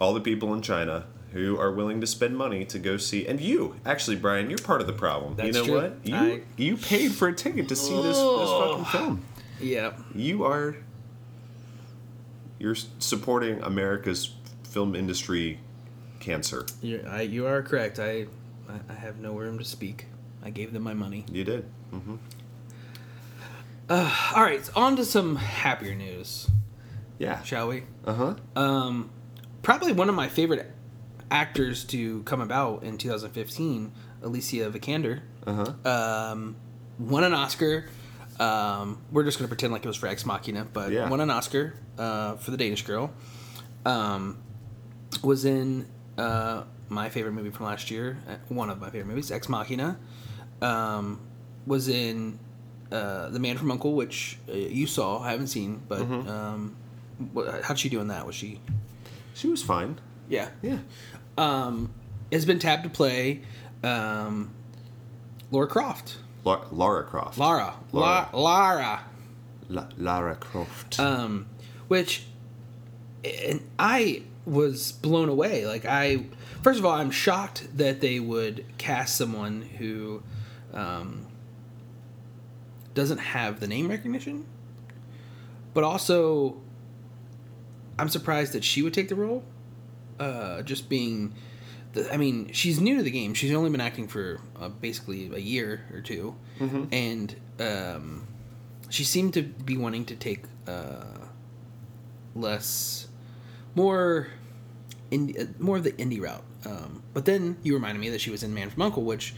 [0.00, 3.40] all the people in China who are willing to spend money to go see, and
[3.40, 5.32] you, actually, Brian, you're part of the problem.
[5.32, 5.74] you That's know true.
[5.74, 5.96] what?
[6.04, 9.24] You I- you paid for a ticket to see this, this fucking film.
[9.60, 10.76] yeah, You are
[12.58, 15.60] you're supporting America's film industry
[16.20, 16.66] cancer.
[16.82, 17.98] you I, you are correct.
[18.00, 18.26] I,
[18.88, 20.06] I have no room to speak.
[20.42, 21.24] I gave them my money.
[21.30, 21.64] You did.
[21.90, 22.16] hmm
[23.90, 26.48] All right, on to some happier news,
[27.18, 27.42] Yeah.
[27.42, 27.84] shall we?
[28.04, 28.34] Uh huh.
[28.60, 29.10] Um,
[29.62, 30.70] probably one of my favorite
[31.30, 35.88] actors to come about in 2015, Alicia Vikander, Uh huh.
[36.32, 36.56] um,
[36.98, 37.86] won an Oscar.
[38.40, 41.08] Um, we're just gonna pretend like it was for Ex Machina, but Yeah.
[41.08, 43.10] won an Oscar uh, for the Danish Girl.
[43.84, 44.38] Um,
[45.22, 49.30] was in uh, my favorite movie from last year, uh, one of my favorite movies,
[49.30, 49.98] Ex Machina.
[50.62, 51.20] Um,
[51.66, 52.38] was in
[52.90, 55.20] uh, The Man from Uncle, which uh, you saw.
[55.20, 56.28] I haven't seen, but Mm-hmm.
[56.28, 56.76] um,
[57.64, 58.26] how'd she do in that?
[58.26, 58.60] Was she?
[59.34, 60.00] She was fine.
[60.28, 60.78] Yeah, Yeah.
[61.38, 61.90] Um,
[62.32, 63.42] has been tapped to play
[63.82, 64.50] um,
[65.50, 66.18] Laura Croft.
[66.44, 67.38] La- Lara Croft.
[67.38, 67.74] Lara.
[67.92, 68.28] Lara.
[68.32, 69.04] La- Lara.
[69.68, 70.98] La- Lara Croft.
[71.00, 71.46] Um,
[71.88, 72.24] which,
[73.24, 75.66] and I was blown away.
[75.66, 76.26] Like, I,
[76.62, 80.22] first of all, I'm shocked that they would cast someone who
[80.72, 81.26] um,
[82.94, 84.46] doesn't have the name recognition.
[85.74, 86.60] But also,
[87.98, 89.44] I'm surprised that she would take the role.
[90.18, 91.32] Uh, just being,
[91.92, 93.34] the, I mean, she's new to the game.
[93.34, 96.34] She's only been acting for uh, basically a year or 2
[96.92, 98.26] and um,
[98.90, 101.04] she seemed to be wanting to take uh,
[102.34, 103.08] less,
[103.74, 104.28] more,
[105.10, 106.42] indie, uh, more of the indie route.
[106.66, 109.34] Um, but then you reminded me that she was in Man from Uncle, which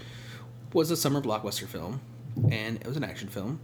[0.72, 2.00] was a summer blockbuster film,
[2.50, 3.60] and it was an action film.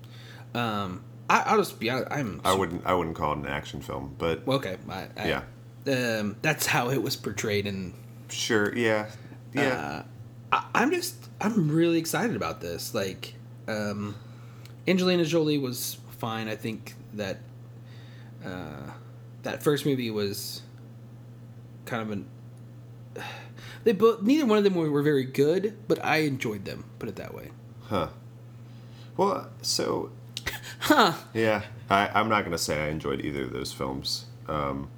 [0.54, 2.08] Um, I, I'll just be honest.
[2.10, 2.84] I'm I wouldn't.
[2.86, 4.76] I wouldn't call it an action film, but well, okay.
[4.88, 5.42] I, I, Yeah.
[5.86, 7.94] Um, that's how it was portrayed, and
[8.28, 8.76] sure.
[8.76, 9.06] Yeah.
[9.52, 9.62] Yeah.
[9.62, 10.02] uh,
[10.52, 12.94] I, I'm just I'm really excited about this.
[12.94, 13.34] Like,
[13.68, 14.16] um,
[14.88, 16.48] Angelina Jolie was fine.
[16.48, 17.38] I think that
[18.44, 18.90] uh,
[19.42, 20.62] that first movie was
[21.84, 22.28] kind of an.
[23.84, 26.84] They both neither one of them were, were very good, but I enjoyed them.
[26.98, 27.50] Put it that way.
[27.82, 28.08] huh.
[29.16, 30.10] Well, so
[30.80, 31.14] Huh?
[31.34, 34.26] Yeah, I, I'm not gonna say I enjoyed either of those films.
[34.48, 34.88] Um,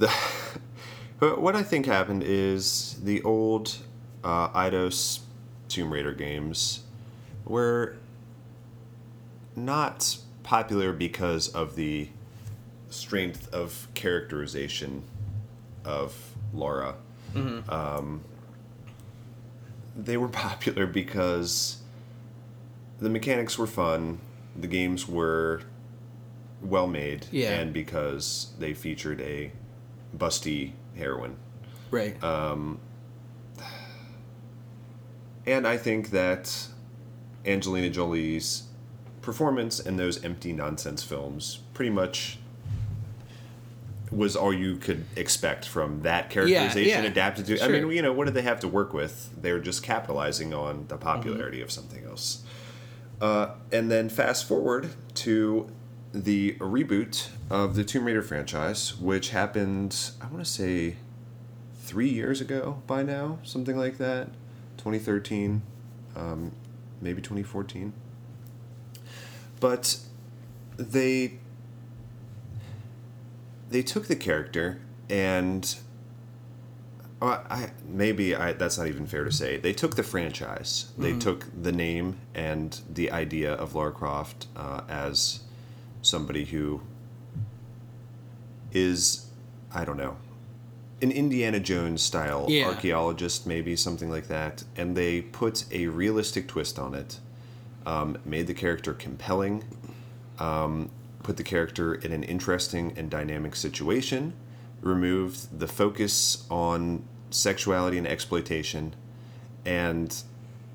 [0.00, 0.12] the
[1.20, 3.76] but what I think happened is the old
[4.24, 5.20] uh, Eidos
[5.68, 6.80] Tomb Raider games
[7.44, 7.96] were
[9.54, 12.08] not popular because of the
[12.88, 15.04] strength of characterization
[15.84, 16.96] of Laura.
[17.68, 18.22] Um,
[19.96, 21.78] they were popular because
[22.98, 24.18] the mechanics were fun,
[24.56, 25.62] the games were
[26.62, 27.52] well made, Yeah.
[27.52, 29.52] and because they featured a
[30.16, 31.36] busty heroine.
[31.90, 32.22] Right.
[35.46, 36.68] And I think that
[37.44, 38.64] Angelina Jolie's
[39.22, 42.38] performance in those empty nonsense films pretty much
[44.10, 47.10] was all you could expect from that characterization yeah.
[47.10, 47.62] adapted to.
[47.62, 49.30] I mean, you know, what did they have to work with?
[49.40, 52.42] They were just capitalizing on the popularity of something else.
[53.20, 55.70] Uh, and then fast forward to
[56.12, 60.96] the reboot of the Tomb Raider franchise, which happened, I want to say,
[61.82, 64.28] three years ago by now, something like that.
[64.78, 65.60] 2013,
[66.16, 66.52] um,
[67.02, 67.92] maybe 2014.
[69.58, 69.98] But
[70.76, 71.38] they
[73.68, 75.76] they took the character and
[77.22, 79.58] Uh, I maybe I, that's not even fair to say.
[79.58, 80.92] They took the franchise.
[80.96, 85.40] They took the name and the idea of Lara Croft uh, as
[86.00, 86.80] somebody who
[88.72, 89.26] is,
[89.72, 90.16] I don't know,
[91.02, 92.66] an Indiana Jones style Yeah.
[92.66, 94.64] archaeologist, maybe something like that.
[94.76, 97.18] And they put a realistic twist on it.
[97.86, 99.64] Um, made the character compelling.
[100.38, 100.90] Um,
[101.22, 104.34] put the character in an interesting and dynamic situation.
[104.82, 108.94] Removed the focus on sexuality and exploitation,
[109.64, 110.22] and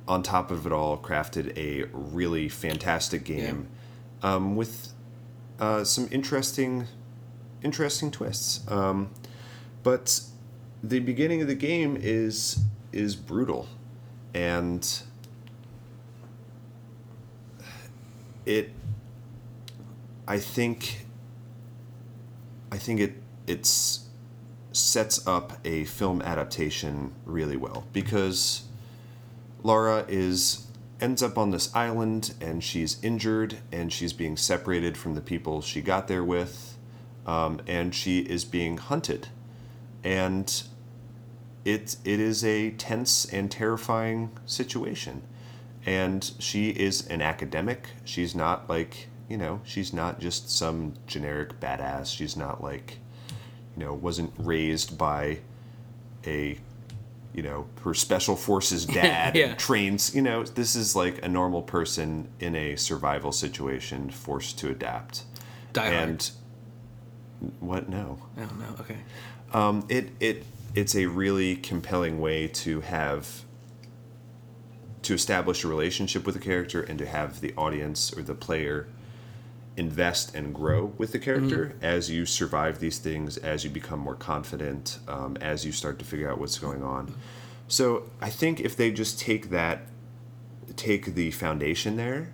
[0.08, 3.67] on top of it all, crafted a really fantastic game
[4.21, 4.89] um, with
[5.60, 6.86] uh, some interesting,
[7.65, 8.62] interesting twists.
[8.71, 9.10] Um,
[9.84, 10.21] but
[10.82, 12.60] the beginning of the game is
[12.93, 13.67] is brutal,
[14.34, 15.01] and
[18.45, 18.71] it.
[20.28, 21.06] I think.
[22.71, 23.13] I think it
[23.47, 24.06] it's
[24.71, 28.63] sets up a film adaptation really well because
[29.63, 30.67] Laura is
[30.99, 35.62] ends up on this island and she's injured and she's being separated from the people
[35.62, 36.74] she got there with
[37.25, 39.27] um, and she is being hunted.
[40.03, 40.63] And
[41.63, 45.21] it it is a tense and terrifying situation.
[45.85, 47.89] And she is an academic.
[48.03, 52.15] She's not like you know she's not just some generic badass.
[52.15, 52.99] She's not like
[53.75, 55.39] you know wasn't raised by
[56.27, 56.59] a
[57.33, 59.47] you know her special forces dad Yeah.
[59.49, 64.57] and trains you know this is like a normal person in a survival situation forced
[64.59, 65.23] to adapt.
[65.73, 66.29] Die Hard.
[67.60, 68.80] What no I don't.
[68.80, 68.98] Okay.
[69.54, 73.43] um, it it it's a really compelling way to have
[75.04, 78.88] to establish a relationship with a character and to have the audience or the player
[79.78, 84.15] invest and grow with the character as you survive these things, as you become more
[84.15, 87.13] confident, um, as you start to figure out what's going on.
[87.67, 89.88] So I think if they just take that,
[90.76, 92.32] take the foundation there,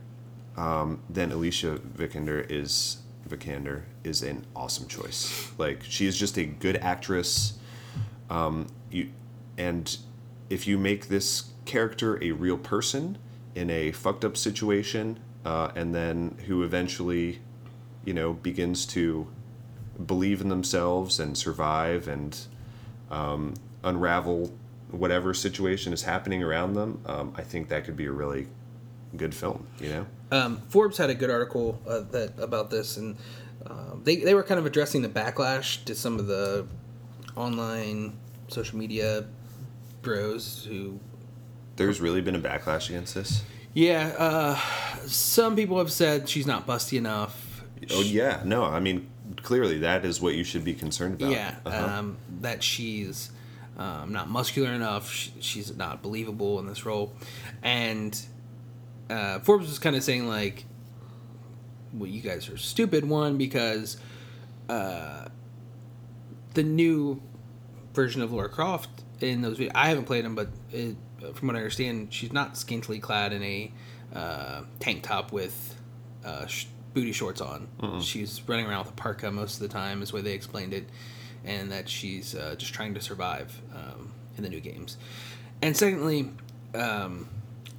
[0.56, 3.01] um, then Alicia Vikander is
[3.32, 5.52] Vikander is an awesome choice.
[5.58, 7.54] Like she is just a good actress.
[8.30, 9.10] Um, you
[9.58, 9.98] and
[10.50, 13.17] if you make this character a real person
[13.56, 17.39] in a fucked up situation, uh, and then who eventually,
[18.06, 19.28] you know, begins to
[20.06, 22.39] believe in themselves and survive and
[23.10, 24.52] um, unravel
[24.89, 28.48] whatever situation is happening around them, um, I think that could be a really
[29.15, 29.67] good film.
[29.80, 30.06] You know.
[30.32, 33.17] Um, Forbes had a good article uh, that about this, and
[33.67, 36.65] um, they they were kind of addressing the backlash to some of the
[37.36, 38.17] online
[38.48, 39.26] social media
[40.02, 41.00] bros who
[41.76, 43.44] There's really been a backlash against this.
[43.74, 44.56] Yeah, uh,
[45.06, 47.63] some people have said she's not busty enough.
[47.91, 49.08] Oh yeah, no, I mean
[49.44, 51.32] clearly that is what you should be concerned about.
[51.32, 52.00] Yeah, Uh-huh.
[52.00, 53.32] um, that she's
[53.78, 55.10] um, not muscular enough.
[55.12, 57.13] She, she's not believable in this role,
[57.63, 58.20] and
[59.12, 60.65] uh, Forbes was kind of saying like,
[61.93, 63.97] "Well, you guys are stupid." One because
[64.69, 65.26] uh,
[66.54, 67.21] the new
[67.93, 70.95] version of Laura Croft in those videos, I haven't played them, but it,
[71.34, 73.71] from what I understand, she's not scantily clad in a
[74.15, 75.76] uh, tank top with
[76.26, 77.67] uh, sh- booty shorts on.
[78.02, 80.74] She's running around with a parka most of the time, is the way they explained
[80.74, 80.89] it,
[81.45, 84.97] and that she's uh, just trying to survive um, in the new games.
[85.62, 86.32] And secondly,
[86.74, 87.30] um,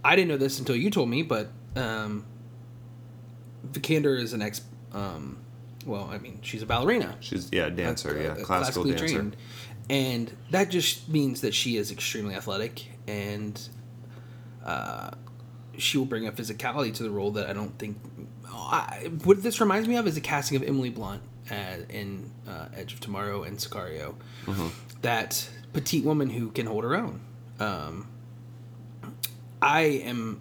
[0.05, 2.25] I didn't know this until you told me, but um,
[3.71, 4.62] Vikander is an ex.
[4.93, 5.38] Um,
[5.87, 9.33] well, I mean, she's a ballerina She's yeah, a dancer, uh, yeah, uh, classical dancer.
[9.91, 13.61] and that just means that she is extremely athletic and
[14.65, 15.11] uh,
[15.79, 17.99] she will bring a physicality to the role that I don't think.
[18.47, 21.55] I, what this reminds me of is the casting of Emily Blunt uh,
[21.88, 24.14] in uh, Edge of Tomorrow and Sicario.
[24.45, 24.68] Mm-hmm.
[25.01, 27.20] That petite woman who can hold her own.
[27.59, 28.09] Um,
[29.63, 30.41] I am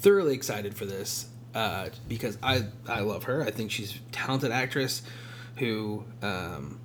[0.00, 3.42] thoroughly excited for this uh, because I I love her.
[3.42, 5.02] I think she's a talented actress
[5.56, 6.78] who um,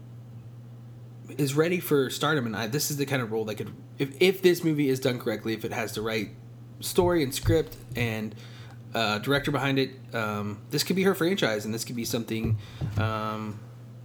[1.37, 4.15] is ready for stardom, and I, this is the kind of role that could, if
[4.21, 6.29] if this movie is done correctly, if it has the right
[6.79, 8.33] story and script and
[8.95, 12.57] uh, director behind it, um, this could be her franchise, and this could be something
[12.97, 13.59] um,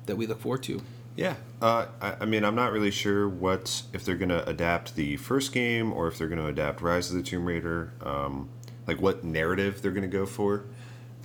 [0.06, 0.82] that we look forward to.
[1.18, 5.16] Yeah, uh, I, I mean, I'm not really sure what if they're gonna adapt the
[5.16, 8.48] first game or if they're gonna adapt Rise of the Tomb Raider, um,
[8.86, 10.66] like what narrative they're gonna go for.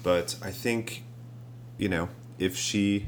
[0.01, 1.03] But I think,
[1.77, 3.05] you know, if she,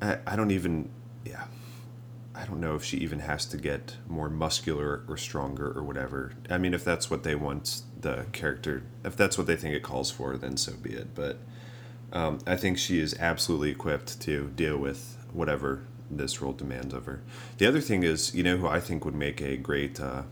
[0.00, 0.90] I, I don't even,
[1.24, 1.46] yeah,
[2.36, 6.34] I don't know if she even has to get more muscular or stronger or whatever.
[6.48, 9.82] I mean, if that's what they want the character, if that's what they think it
[9.82, 11.16] calls for, then so be it.
[11.16, 11.38] But
[12.12, 17.06] um, I think she is absolutely equipped to deal with whatever this role demands of
[17.06, 17.20] her.
[17.58, 20.22] The other thing is, you know, who I think would make a great, uh,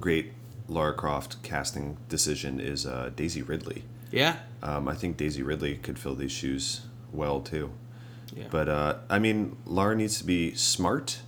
[0.00, 0.32] great
[0.68, 3.84] Lara Croft casting decision is uh, Daisy Ridley.
[4.10, 4.36] Yeah.
[4.62, 7.72] Um, I think Daisy Ridley could fill these shoes well too.
[8.34, 8.46] Yeah.
[8.50, 11.20] But uh, I mean, Lara needs to be smart,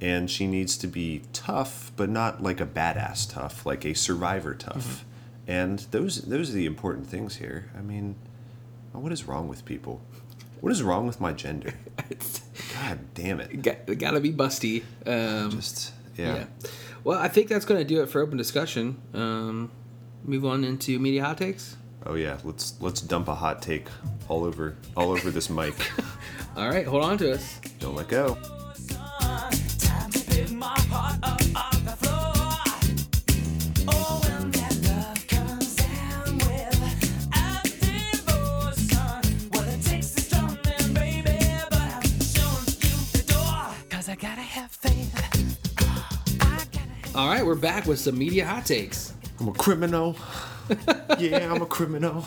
[0.00, 4.54] and she needs to be tough, but not like a badass tough, like a survivor
[4.54, 5.04] tough.
[5.46, 7.70] And those those are the important things here.
[7.76, 8.14] I mean,
[8.92, 10.00] what is wrong with people?
[10.60, 11.74] What is wrong with my gender?
[12.74, 13.62] God damn it!
[13.62, 14.82] Got, gotta be busty.
[15.06, 16.34] Um, Just yeah.
[16.36, 16.44] yeah.
[17.02, 19.00] Well, I think that's going to do it for open discussion.
[19.14, 19.70] Um,
[20.22, 21.76] move on into media hot takes.
[22.04, 22.38] Oh yeah.
[22.44, 23.88] Let's let's dump a hot take
[24.28, 25.74] all over all over this mic.
[26.56, 27.60] All right, hold on to us.
[27.78, 28.36] Don't let go.
[47.20, 49.12] All right, we're back with some media hot takes.
[49.38, 50.16] I'm a criminal.
[51.18, 52.24] yeah, I'm a criminal.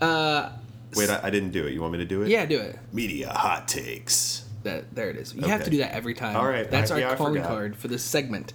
[0.00, 0.50] Uh,
[0.96, 1.72] Wait, I, I didn't do it.
[1.72, 2.28] You want me to do it?
[2.28, 2.76] yeah, do it.
[2.92, 4.44] Media hot takes.
[4.64, 5.32] That there it is.
[5.32, 5.64] You have Okay.
[5.66, 6.34] to do that every time.
[6.34, 7.46] All right, that's I- our yeah, I calling forgot.
[7.48, 8.52] card for this segment.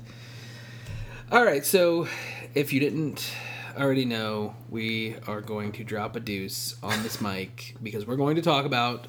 [1.31, 2.05] All right, so
[2.53, 3.31] if you didn't
[3.77, 8.35] already know, we are going to drop a deuce on this mic because we're going
[8.35, 9.07] to talk about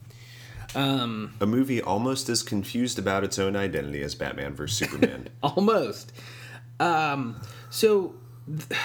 [0.74, 5.28] Um, A movie almost as confused about its own identity as Batman vs Superman.
[5.42, 6.12] almost.
[6.78, 7.40] Um,
[7.70, 8.14] so
[8.46, 8.80] th-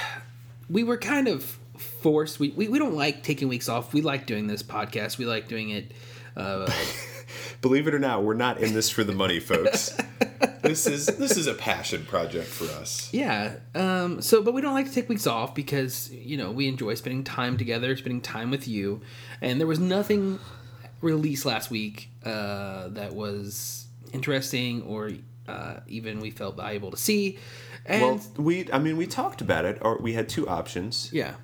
[0.70, 2.40] we were kind of forced.
[2.40, 3.94] We, we, we don't like taking weeks off.
[3.94, 5.18] We like doing this podcast.
[5.18, 5.92] We like doing it.
[6.36, 6.72] Uh,
[7.62, 9.98] Believe it or not, we're not in this for the money, folks.
[10.62, 13.10] this is this is a passion project for us.
[13.14, 13.56] Yeah.
[13.74, 16.94] Um, so, but we don't like to take weeks off because you know we enjoy
[16.96, 19.02] spending time together, spending time with you,
[19.42, 20.40] and there was nothing
[21.02, 25.12] released last week uh, that was interesting or
[25.48, 27.38] uh, even we felt valuable to see.
[27.86, 31.10] And Well, we I mean we talked about it, or we had two options.
[31.14, 31.36] yeah,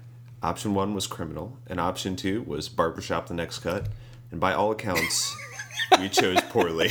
[0.41, 3.87] Option one was criminal, and option two was barbershop the next cut.
[4.31, 5.35] And by all accounts,
[5.99, 6.89] we chose poorly.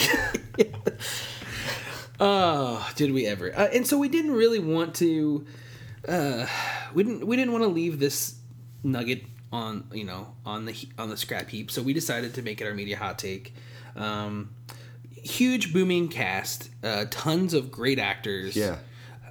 [2.20, 3.52] oh, did we ever?
[3.56, 5.44] Uh, and so we didn't really want to.
[6.06, 6.46] Uh,
[6.94, 7.26] we didn't.
[7.26, 8.36] We didn't want to leave this
[8.84, 11.70] nugget on you know on the on the scrap heap.
[11.70, 13.55] So we decided to make it our media hot take.
[13.96, 14.51] Um,
[15.11, 18.57] huge booming cast, uh, tons of great actors.
[18.57, 18.78] yeah.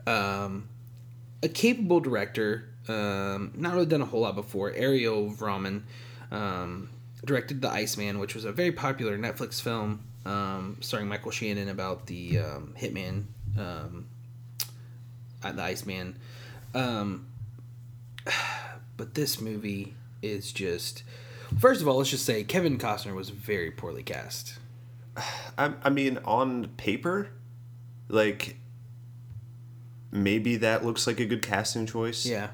[0.08, 0.70] um,
[1.42, 2.66] a capable director.
[2.88, 4.74] Um, not really done a whole lot before.
[4.74, 5.84] Ariel Vromen
[6.32, 6.90] um,
[7.24, 12.08] directed The Iceman, which was a very popular Netflix film um, starring Michael Shannon about
[12.08, 13.26] the um, hitman,
[13.58, 14.08] um,
[15.42, 16.18] The Iceman.
[16.74, 17.28] Um,
[18.98, 21.04] but this movie is just.
[21.60, 24.58] First of all, let's just say Kevin Costner was very poorly cast.
[25.58, 27.30] I, I mean, on paper,
[28.08, 28.58] like
[30.12, 32.26] maybe that looks like a good casting choice.
[32.26, 32.50] Yeah.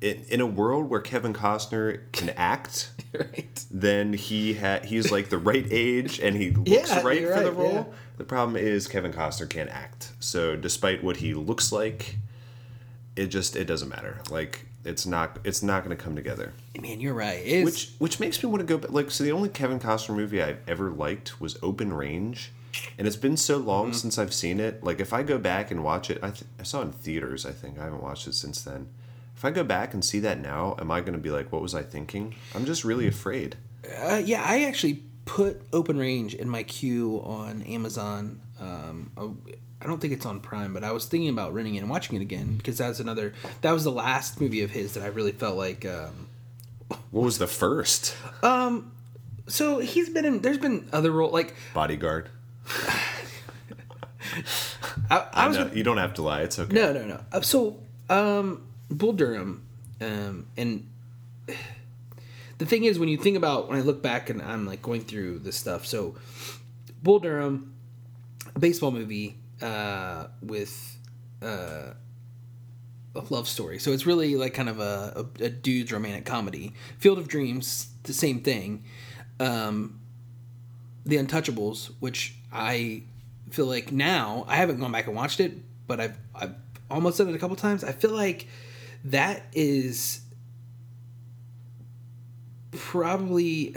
[0.00, 3.64] In, in a world where Kevin Costner can act, right.
[3.70, 7.52] then he ha- he's like the right age and he looks Yeah, right for the
[7.52, 7.72] role.
[7.72, 7.84] yeah.
[8.18, 10.12] The problem is Kevin Costner can't act.
[10.20, 12.16] So despite what he looks like,
[13.16, 14.20] it just it doesn't matter.
[14.30, 16.52] Like it's not it's not going to come together.
[16.80, 17.42] Man, you're right.
[17.44, 18.90] It's, Which which makes me want to go back.
[18.90, 22.50] Like so, the only Kevin Costner movie I've ever liked was Open Range,
[22.98, 23.94] and it's been so long Mm-hmm.
[23.96, 24.82] since I've seen it.
[24.84, 27.46] Like if I go back and watch it, I th- I saw it in theaters.
[27.46, 28.88] I think I haven't watched it since then.
[29.36, 31.60] If I go back and see that now, am I going to be like, what
[31.60, 32.34] was I thinking?
[32.54, 33.56] I'm just really afraid.
[34.00, 38.40] Uh, yeah, I actually put Open Range in my queue on Amazon.
[38.60, 39.10] Um,
[39.80, 42.16] I don't think it's on Prime, but I was thinking about renting it and watching
[42.16, 43.34] it again because that's another.
[43.60, 45.84] That was the last movie of his that I really felt like.
[45.84, 46.28] Um,
[47.10, 48.92] What was the first Um,
[49.46, 50.40] so he's been in.
[50.40, 52.28] There's been other role like Bodyguard?
[55.10, 55.58] I, I was.
[55.58, 56.42] know, you don't have to lie.
[56.42, 56.72] It's okay.
[56.74, 57.20] No, no, no.
[57.32, 59.62] Uh, So, um, Bull Durham,
[60.00, 60.88] um, and
[62.58, 65.02] the thing is, when you think about when I look back and I'm like going
[65.02, 66.14] through this stuff, so
[67.02, 67.74] Bull Durham,
[68.58, 70.98] baseball movie uh, with
[71.42, 71.94] uh,
[73.14, 73.78] a love story.
[73.78, 76.72] So it's really like kind of a, a, a dude's romantic comedy.
[76.98, 78.84] Field of Dreams, the same thing.
[79.40, 80.00] Um,
[81.04, 83.02] the Untouchables, which I
[83.50, 85.52] feel like now I haven't gone back and watched it,
[85.86, 86.54] but I've I've
[86.90, 87.84] almost done it a couple times.
[87.84, 88.48] I feel like
[89.04, 90.20] that is
[92.74, 93.74] probably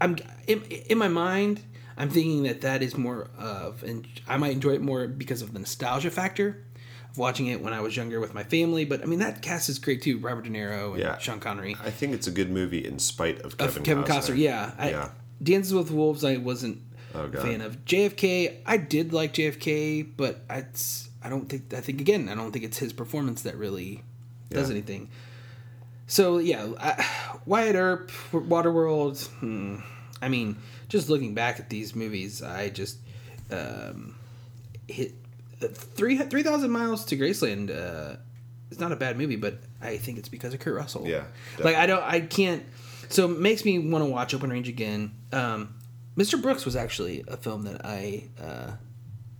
[0.00, 1.62] I'm in, in my mind.
[1.96, 5.52] I'm thinking that that is more of, and I might enjoy it more because of
[5.52, 6.64] the nostalgia factor.
[7.10, 8.84] Of watching it when I was younger with my family.
[8.84, 10.18] But I mean, that cast is great too.
[10.18, 11.18] Robert De Niro and Yeah.
[11.18, 11.76] Sean Connery.
[11.82, 14.72] I think it's a good movie in spite of Kevin, Of Kevin Costner, yeah.
[14.78, 15.10] I, Yeah.
[15.42, 16.80] Dances with Wolves, I wasn't
[17.12, 17.84] Oh, a fan of.
[17.84, 20.64] JFK, I did like JFK, but I,
[21.20, 21.74] I don't think.
[21.74, 24.04] I think again, I don't think it's his performance that really
[24.48, 24.76] does Yeah.
[24.76, 25.08] anything.
[26.06, 27.04] So yeah, I,
[27.46, 29.26] Wyatt Earp, Waterworld.
[29.38, 29.76] Hmm,
[30.22, 30.56] I mean,
[30.88, 32.98] just looking back at these movies, I just
[33.50, 34.16] um,
[34.88, 35.14] hit
[35.62, 37.70] uh, three three thousand miles to Graceland.
[37.70, 38.16] Uh,
[38.70, 41.06] it's not a bad movie, but I think it's because of Kurt Russell.
[41.06, 41.24] Yeah,
[41.58, 42.64] like I don't, I can't.
[43.08, 45.12] So it makes me want to watch Open Range again.
[45.32, 45.74] Um,
[46.16, 46.40] Mr.
[46.40, 48.72] Brooks was actually a film that I uh,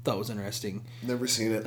[0.05, 0.85] thought was interesting.
[1.03, 1.67] Never seen it.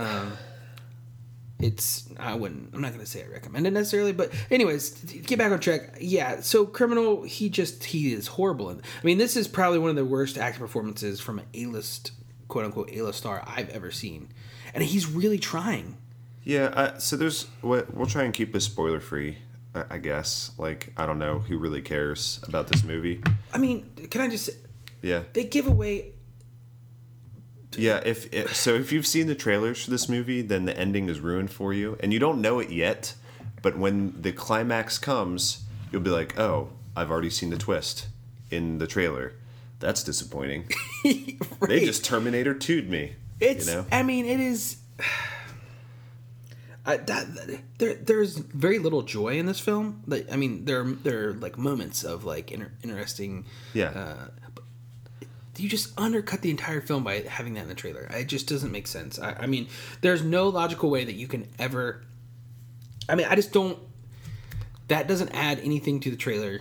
[1.64, 2.74] It's I wouldn't.
[2.74, 4.90] I'm not gonna say I recommend it necessarily, but anyways,
[5.26, 5.98] get back on track.
[6.02, 7.24] Yeah, so criminal.
[7.24, 8.70] He just he is horrible.
[8.70, 12.12] I mean, this is probably one of the worst acting performances from an A-list,
[12.50, 14.30] quote unquote A-list star I've ever seen,
[14.74, 15.98] and he's really trying.
[16.44, 19.38] Yeah, uh, so there's we'll we'll try and keep this spoiler free,
[19.74, 20.52] I I guess.
[20.58, 23.22] Like I don't know who really cares about this movie.
[23.54, 24.50] I mean, can I just?
[25.02, 26.14] Yeah, They give away.
[27.78, 28.02] Yeah.
[28.06, 31.20] If, if so, if you've seen the trailers for this movie, then the ending is
[31.20, 33.14] ruined for you, and you don't know it yet.
[33.62, 38.08] But when the climax comes, you'll be like, "Oh, I've already seen the twist
[38.52, 39.34] in the trailer."
[39.80, 40.70] That's disappointing.
[41.68, 43.16] They just Terminator 2'd me.
[43.40, 43.68] It's.
[43.68, 43.86] you know.
[43.92, 44.78] I mean, it is.
[46.86, 50.04] I, that, that- there, there's very little joy in this film.
[50.06, 53.46] Like, I mean, there, are, there are like moments of like inter- interesting.
[53.74, 53.90] Yeah.
[53.90, 54.28] Uh,
[55.58, 58.08] you just undercut the entire film by having that in the trailer.
[58.12, 59.20] It just doesn't make sense.
[59.20, 59.68] I, I mean,
[60.02, 62.02] there's no logical way that you can ever.
[63.08, 63.78] I mean, I just don't.
[64.88, 66.60] That doesn't add anything to the trailer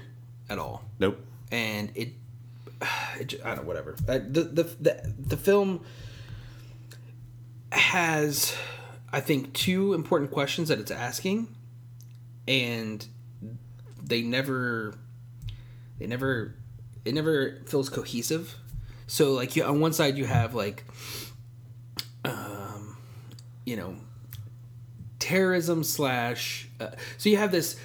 [0.49, 1.19] at all nope.
[1.51, 2.11] and it,
[3.19, 3.97] it I don't know, whatever.
[4.09, 5.85] Uh, the, the the the film
[7.73, 8.55] has,
[9.13, 11.49] I think, two important questions that it's asking,
[12.47, 13.07] and
[14.03, 14.95] they never,
[15.99, 16.55] they never,
[17.05, 18.57] it never feels cohesive.
[19.07, 20.85] So like you on one side you have like,
[22.25, 22.97] um,
[23.65, 23.97] you know,
[25.19, 26.69] terrorism slash.
[26.81, 26.89] Uh,
[27.19, 27.77] so you have this.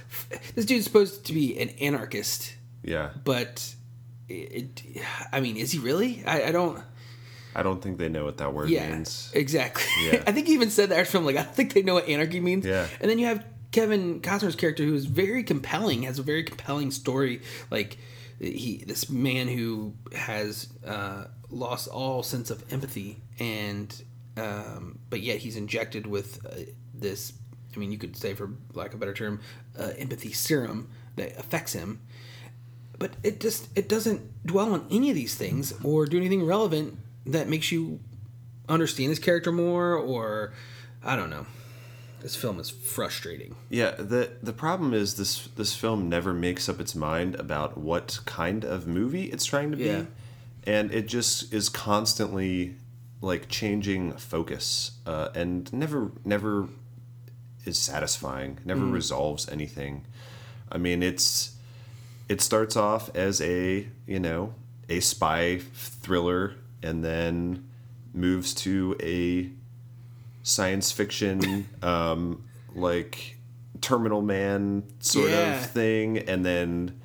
[0.55, 2.53] This dude's supposed to be an anarchist
[2.83, 3.11] Yeah.
[3.23, 3.73] but
[4.29, 6.23] it, it I mean, is he really?
[6.25, 6.81] I, I don't.
[7.55, 9.31] I don't think they know what that word Yeah, means.
[9.33, 9.83] exactly.
[10.05, 10.23] Yeah.
[10.27, 12.39] I think he even said that from like I don't think they know what anarchy
[12.39, 12.65] means.
[12.65, 12.87] Yeah.
[13.01, 16.91] And then you have Kevin Costner's character who is very compelling, has a very compelling
[16.91, 17.41] story.
[17.71, 17.97] Like
[18.39, 24.03] he, this man who has uh, lost all sense of empathy, and
[24.37, 27.33] um, but yet he's injected with uh, this.
[27.75, 29.39] I mean, you could say, for lack of a better term,
[29.77, 31.99] uh, empathy serum that affects him
[32.99, 36.97] but it just it doesn't dwell on any of these things or do anything relevant
[37.25, 37.99] that makes you
[38.69, 40.53] understand his character more or
[41.03, 41.45] I don't know.
[42.27, 43.55] This film is frustrating.
[43.69, 48.19] Yeah, the the problem is this this film never makes up its mind about what
[48.25, 50.05] kind of movie it's trying to be.
[50.65, 52.75] And it just is constantly
[53.21, 56.67] like changing focus uh, and never never
[57.63, 60.05] is satisfying, never resolves anything.
[60.69, 61.55] I mean, it's
[62.27, 64.53] it starts off as a, you know,
[64.89, 67.69] a spy thriller and then
[68.13, 69.49] moves to a
[70.47, 72.41] science fiction um
[72.73, 73.37] like
[73.81, 75.57] terminal man sort Yeah.
[75.57, 76.99] of thing and then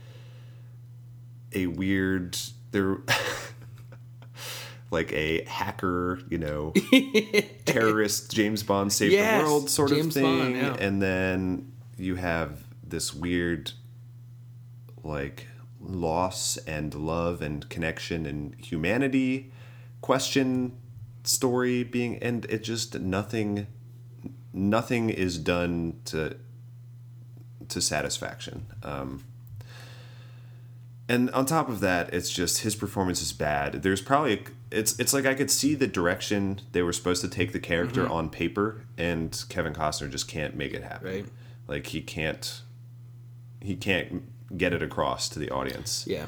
[1.52, 2.38] a weird
[2.70, 2.98] there
[4.92, 6.72] like a hacker you know
[7.64, 10.76] terrorist james bond save Yes, the world sort James of thing Bond, yeah.
[10.78, 13.72] and then you have this weird
[15.02, 15.48] like
[15.80, 19.50] loss and love and connection and humanity
[20.00, 20.72] question
[21.24, 23.66] story being and it just nothing
[24.52, 26.36] nothing is done to
[27.68, 29.22] to satisfaction um
[31.08, 34.40] and on top of that it's just his performance is bad there's probably a,
[34.76, 38.08] it's it's like i could see the direction they were supposed to take the character
[38.08, 41.26] on paper and kevin costner just can't make it happen Right.
[41.68, 42.62] like he can't
[43.60, 44.24] he can't
[44.58, 46.26] get it across to the audience Yeah.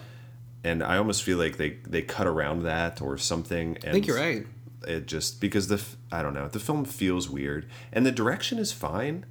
[0.62, 3.76] and I almost feel like they they cut around that or something.
[3.82, 4.46] And I think you're right.
[4.86, 5.82] It just because the
[6.12, 9.26] I don't know the film feels weird and the direction is fine.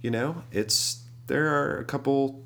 [0.00, 2.44] You know, it's there are a couple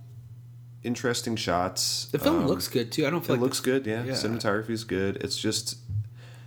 [0.85, 2.07] interesting shots.
[2.13, 3.07] The film Um, looks good too.
[3.07, 4.05] I don't feel It like looks good, yeah.
[4.05, 4.13] Yeah.
[4.13, 5.17] Cinematography is good.
[5.17, 5.77] It's just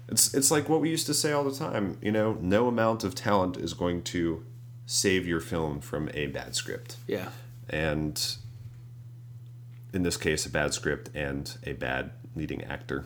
[0.07, 1.97] it's it's like what we used to say all the time.
[2.01, 4.45] You know, no amount of talent is going to
[4.85, 7.29] save your film from a bad script Yeah.
[7.69, 8.21] and
[9.93, 13.05] in this case, a bad script and a bad leading actor.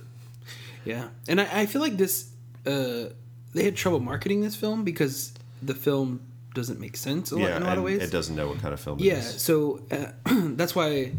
[0.84, 1.08] Yeah.
[1.28, 2.30] And I, I feel like this
[2.66, 3.10] uh
[3.54, 6.22] they had trouble marketing this film because the film
[6.54, 8.02] doesn't make sense a lot, yeah, in a lot of ways.
[8.02, 9.08] it doesn't know what kind of film it is.
[9.08, 10.08] Yeah, so uh,
[10.56, 11.12] that's why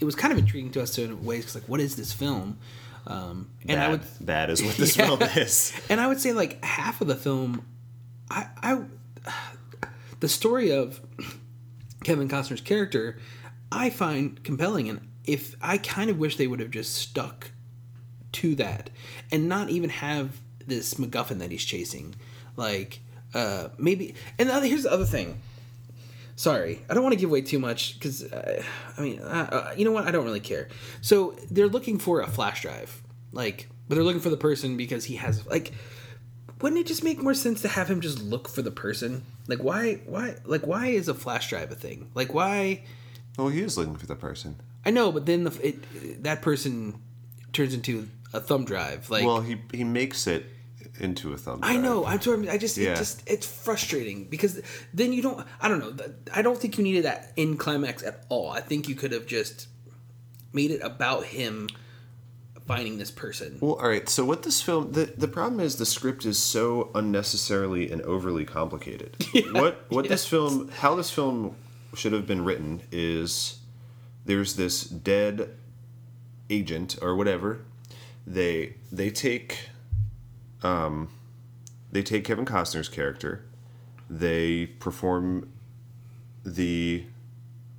[0.00, 1.44] it was kind of intriguing to us in ways.
[1.44, 2.58] 'cause, like, what is this film?
[3.06, 5.06] Um, and Bad, I would bad is what this Yeah.
[5.06, 5.72] film is.
[5.90, 7.64] and I would say like half of the film,
[8.30, 8.82] I, I
[10.20, 11.00] the story of
[12.04, 13.18] Kevin Costner's character,
[13.70, 17.50] I find compelling, and if I kind of wish they would have just stuck
[18.32, 18.90] to that
[19.30, 22.14] and not even have this MacGuffin that he's chasing,
[22.56, 23.00] like
[23.34, 24.14] uh, maybe.
[24.38, 25.40] And the other, here's the other thing.
[26.36, 28.62] Sorry, I don't want to give away too much because uh,
[28.98, 30.06] I mean, uh, uh, you know what?
[30.06, 30.68] I don't really care.
[31.00, 33.02] So they're looking for a flash drive,
[33.32, 35.72] like, but they're looking for the person because he has like.
[36.60, 39.24] Wouldn't it just make more sense to have him just look for the person?
[39.48, 42.10] Like, why, why, like, why is a flash drive a thing?
[42.14, 42.84] Like, why?
[43.36, 44.56] Well, he is looking for the person.
[44.86, 47.00] I know, but then the it, that person
[47.52, 49.10] turns into a thumb drive.
[49.10, 50.46] Like, Well, he he makes it
[51.00, 51.60] into a thumb.
[51.62, 52.04] I know.
[52.04, 52.48] I'm sorry.
[52.48, 52.92] I just, Yeah.
[52.92, 54.60] it just, it's frustrating because
[54.92, 55.46] then you don't.
[55.60, 56.04] I don't know.
[56.32, 58.50] I don't think you needed that in climax at all.
[58.50, 59.68] I think you could have just
[60.52, 61.68] made it about him
[62.66, 63.58] finding this person.
[63.60, 64.08] Well, all right.
[64.08, 68.44] So what this film the the problem is the script is so unnecessarily and overly
[68.44, 69.16] complicated.
[69.52, 71.56] what what this film how this film
[71.94, 73.58] should have been written is
[74.24, 75.50] there's this dead
[76.48, 77.60] agent or whatever.
[78.26, 79.68] They they take
[80.64, 81.08] um
[81.92, 83.44] they take Kevin Costner's character.
[84.10, 85.52] They perform
[86.44, 87.04] the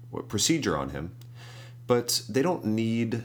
[0.09, 1.11] what, procedure on him,
[1.88, 3.23] but they don't need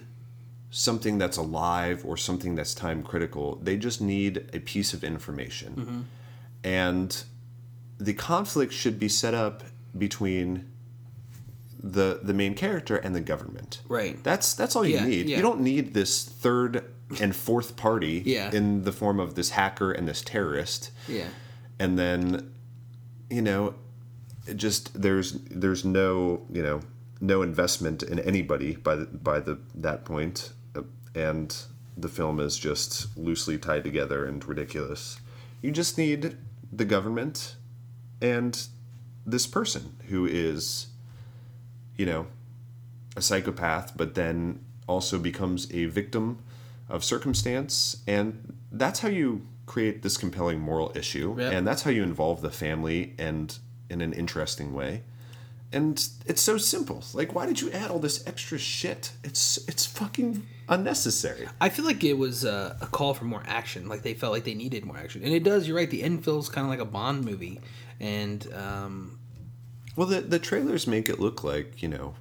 [0.72, 3.56] something that's alive or something that's time critical.
[3.62, 6.06] They just need a piece of information.
[6.64, 7.24] And
[7.98, 9.62] the conflict should be set up
[9.96, 10.66] between
[11.82, 13.80] the the main character and the government.
[13.88, 14.22] Right.
[14.22, 15.28] That's that's all you Yeah, need.
[15.28, 15.36] yeah.
[15.36, 16.84] You don't need this third
[17.20, 18.50] and fourth party Yeah.
[18.52, 21.28] in the form of this hacker and this terrorist Yeah.
[21.78, 22.52] and then
[23.28, 23.74] you know
[24.46, 26.80] it just there's there's no you know
[27.20, 30.82] no investment in anybody by the by the that uh,
[31.14, 31.56] and
[31.96, 35.20] the film is just loosely tied together and ridiculous
[35.62, 36.36] you just need
[36.72, 37.56] the government
[38.22, 38.66] and
[39.26, 40.86] this person who is
[41.96, 42.26] you know
[43.16, 46.38] a psychopath but then also becomes a victim
[46.90, 51.52] of circumstance and that's how you create this compelling moral issue Yep.
[51.52, 53.56] and that's how you involve the family and
[53.88, 55.02] in an interesting way
[55.72, 59.86] and it's so simple like why did you add all this extra shit it's it's
[59.86, 63.88] fucking unnecessary I feel like it was a, a call for more action.
[63.88, 65.66] Like they felt like they needed more action, and it does.
[65.66, 65.90] You're right.
[65.90, 67.60] The end feels kind of like a Bond movie,
[67.98, 69.18] and um,
[69.96, 72.14] well the the trailers make it look like you know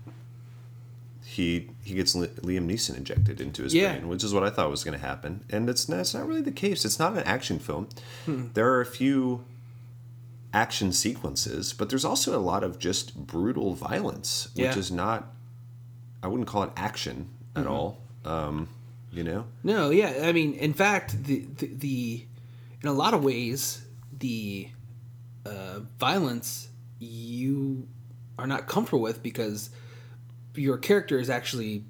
[1.36, 3.91] he he gets Liam Neeson injected into his Yeah.
[3.93, 6.27] brain, which is what I thought was going to happen, and it's not, it's not
[6.27, 6.86] really the case.
[6.86, 7.88] It's not an action film.
[8.25, 8.47] Hmm.
[8.55, 9.43] There are a few
[10.53, 14.77] action sequences, but there's also a lot of just brutal violence, which Yeah.
[14.77, 15.32] is not.
[16.23, 17.71] I wouldn't call it action at Mm-hmm.
[17.71, 18.01] all.
[18.25, 18.67] Um,
[19.11, 20.21] you know, No, yeah.
[20.23, 22.25] I mean, in fact, the the, the
[22.82, 23.82] in a lot of ways,
[24.19, 24.69] the
[25.45, 26.69] uh, violence
[26.99, 27.88] you
[28.38, 29.69] are not comfortable with because
[30.60, 31.84] your character is actually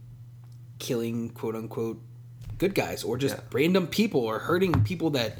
[0.80, 2.02] killing quote unquote
[2.58, 3.42] good guys or just Yeah.
[3.52, 5.38] random people or hurting people that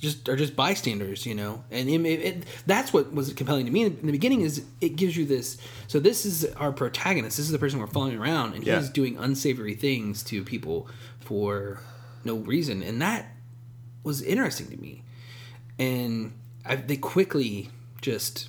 [0.00, 1.62] just are just bystanders, you know.
[1.70, 5.16] And it, it, that's what was compelling to me in the beginning is it gives
[5.16, 5.58] you this.
[5.88, 7.36] So this is our protagonist.
[7.36, 8.78] This is the person we're following around, and Yeah.
[8.80, 11.80] he's doing unsavory things to people for
[12.24, 13.26] no reason, and that
[14.02, 15.02] was interesting to me.
[15.78, 16.32] And
[16.64, 17.68] I, they quickly
[18.00, 18.48] just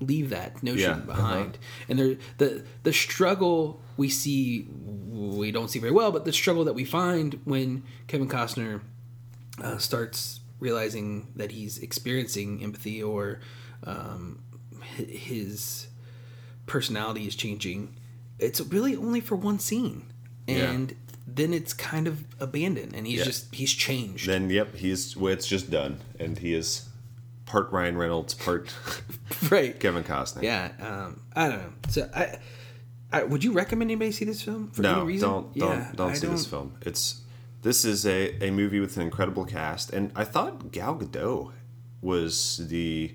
[0.00, 1.00] leave that notion Yeah, uh-huh.
[1.06, 4.66] behind, and they're, the the struggle we see
[5.08, 8.80] we don't see very well, but the struggle that we find when Kevin Costner
[9.62, 13.40] uh, starts realizing that he's experiencing empathy or
[13.84, 14.42] um,
[14.96, 15.86] his
[16.66, 17.94] personality is changing.
[18.38, 20.06] It's really only for one scene,
[20.46, 20.70] Yeah.
[20.72, 23.24] and then it's kind of abandoned, and he's Yeah.
[23.24, 24.26] just he's changed.
[24.28, 26.88] then yep, he's well, it's just done, and he is
[27.46, 28.72] part Ryan Reynolds, part
[29.50, 29.78] right?
[29.78, 30.42] Kevin Costner.
[30.42, 31.72] Yeah, um, I don't know.
[31.88, 32.38] So I,
[33.12, 35.28] I would you recommend anybody see this film for no, any reason?
[35.28, 36.74] don't don't Yeah, don't I see this film.
[36.82, 37.20] It's
[37.62, 41.52] this is a, a movie with an incredible cast, and I thought Gal Gadot
[42.02, 43.14] was the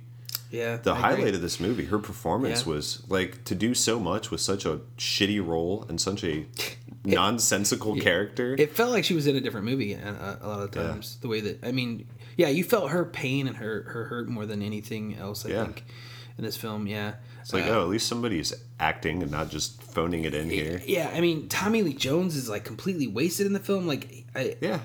[0.49, 1.17] Yeah, the I agree.
[1.23, 1.85] highlight of this movie.
[1.85, 2.73] Her performance Yeah.
[2.73, 6.45] was like to do so much with such a shitty role and such a
[7.05, 8.55] nonsensical character.
[8.57, 11.17] It felt like she was in a different movie uh, a lot of times.
[11.21, 12.07] The way that I mean,
[12.39, 15.45] yeah, you felt her pain and her her hurt more than anything else.
[15.45, 15.65] I Yeah.
[15.65, 15.83] think
[16.37, 17.15] in this film, yeah.
[17.41, 20.81] it's like, uh, oh, at least somebody's acting and not just phoning it in here.
[20.87, 23.85] Yeah, I mean, Tommy Lee Jones is like completely wasted in the film.
[23.87, 24.79] Like, I, Yeah.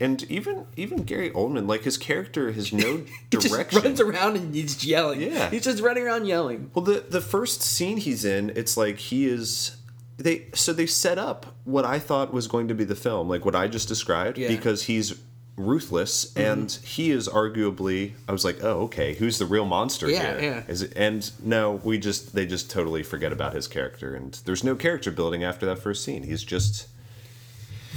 [0.00, 2.96] and even even Gary Oldman, like his character has no
[3.30, 3.82] He just direction.
[3.82, 5.20] runs around and he's yelling.
[5.22, 5.48] Yeah.
[5.50, 6.70] he's just running around yelling.
[6.74, 9.76] Well, the the first scene he's in, it's like he is.
[10.18, 13.44] They so they set up what I thought was going to be the film, like
[13.44, 14.48] what I just described, Yeah.
[14.48, 15.14] Because he's
[15.56, 18.12] ruthless and he is arguably.
[18.28, 20.50] I was like, oh, okay, who's the real monster Yeah, here?
[20.50, 20.62] yeah.
[20.72, 24.62] Is it, and no, we just they just totally forget about his character, and there's
[24.64, 26.22] no character building after that first scene.
[26.24, 26.88] He's just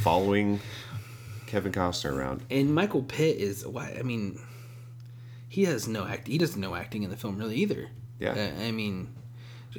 [0.01, 0.59] following
[1.47, 2.41] Kevin Costner around.
[2.49, 4.39] And Michael Pitt is why I mean,
[5.47, 6.27] he has no act.
[6.27, 7.89] He doesn't know acting in the film really either.
[8.19, 8.31] Yeah.
[8.31, 9.13] Uh, I mean,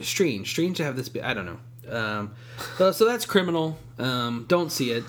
[0.03, 1.09] strange, strange to have this.
[1.09, 1.59] Be, I don't know.
[1.91, 2.35] Um,
[2.79, 3.79] so, so that's criminal.
[3.99, 5.05] Um, don't see it.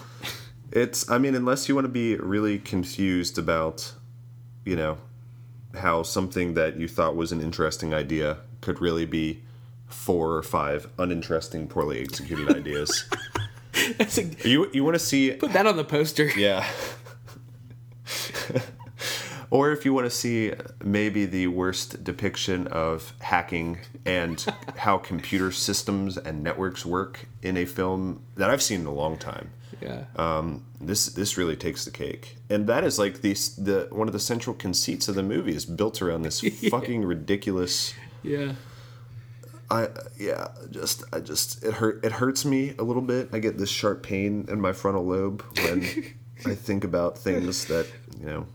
[0.72, 3.94] It's, I mean, unless you want to be really confused about,
[4.66, 4.98] you know,
[5.76, 9.42] how something that you thought was an interesting idea could really be
[9.88, 13.06] four or five uninteresting, poorly executed ideas.
[14.00, 16.26] A- You you want to see, put that on the poster.
[16.38, 16.66] yeah.
[19.50, 20.54] or if you want to see
[20.84, 24.46] maybe the worst depiction of hacking and
[24.78, 29.18] how computer systems and networks work in a film that I've seen in a long
[29.18, 29.52] time.
[29.82, 30.06] Yeah.
[30.16, 34.14] um, this this really takes the cake, and that is like the the one of
[34.14, 37.94] the central conceits of the movie is built around this fucking ridiculous.
[38.24, 38.54] yeah.
[39.70, 39.88] I
[40.20, 43.30] yeah, just I just it hurt it hurts me a little bit.
[43.32, 45.80] I get this sharp pain in my frontal lobe when
[46.46, 47.88] I think about things that
[48.20, 48.48] you know.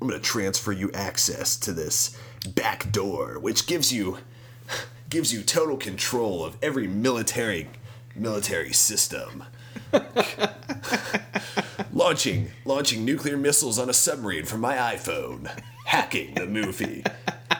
[0.00, 2.16] I'm gonna transfer you access to this
[2.54, 4.18] back door, which gives you
[5.08, 7.68] gives you total control of every military
[8.14, 9.44] military system.
[11.92, 15.50] launching launching nuclear missiles on a submarine from my iPhone.
[15.86, 17.04] Hacking the movie.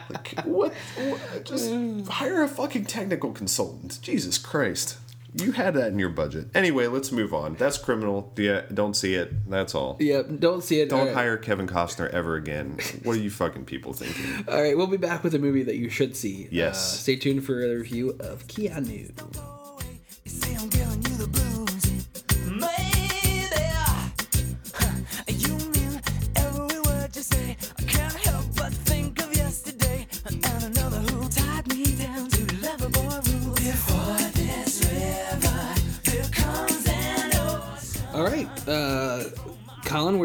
[0.09, 1.45] Like what, what?
[1.45, 1.71] Just
[2.09, 3.99] hire a fucking technical consultant.
[4.01, 4.97] Jesus Christ.
[5.35, 6.49] You had that in your budget.
[6.53, 7.55] Anyway, let's move on.
[7.55, 8.31] That's criminal.
[8.37, 9.49] Yeah, don't see it.
[9.49, 9.97] That's all.
[9.99, 10.21] Yeah.
[10.21, 10.89] Don't see it.
[10.89, 11.15] Don't All right.
[11.15, 12.77] hire Kevin Costner ever again.
[13.03, 14.45] What are you fucking people thinking?
[14.47, 16.47] All right, we'll be back with a movie that you should see.
[16.51, 16.75] Yes.
[16.75, 19.11] Uh, stay tuned for a review of Keanu.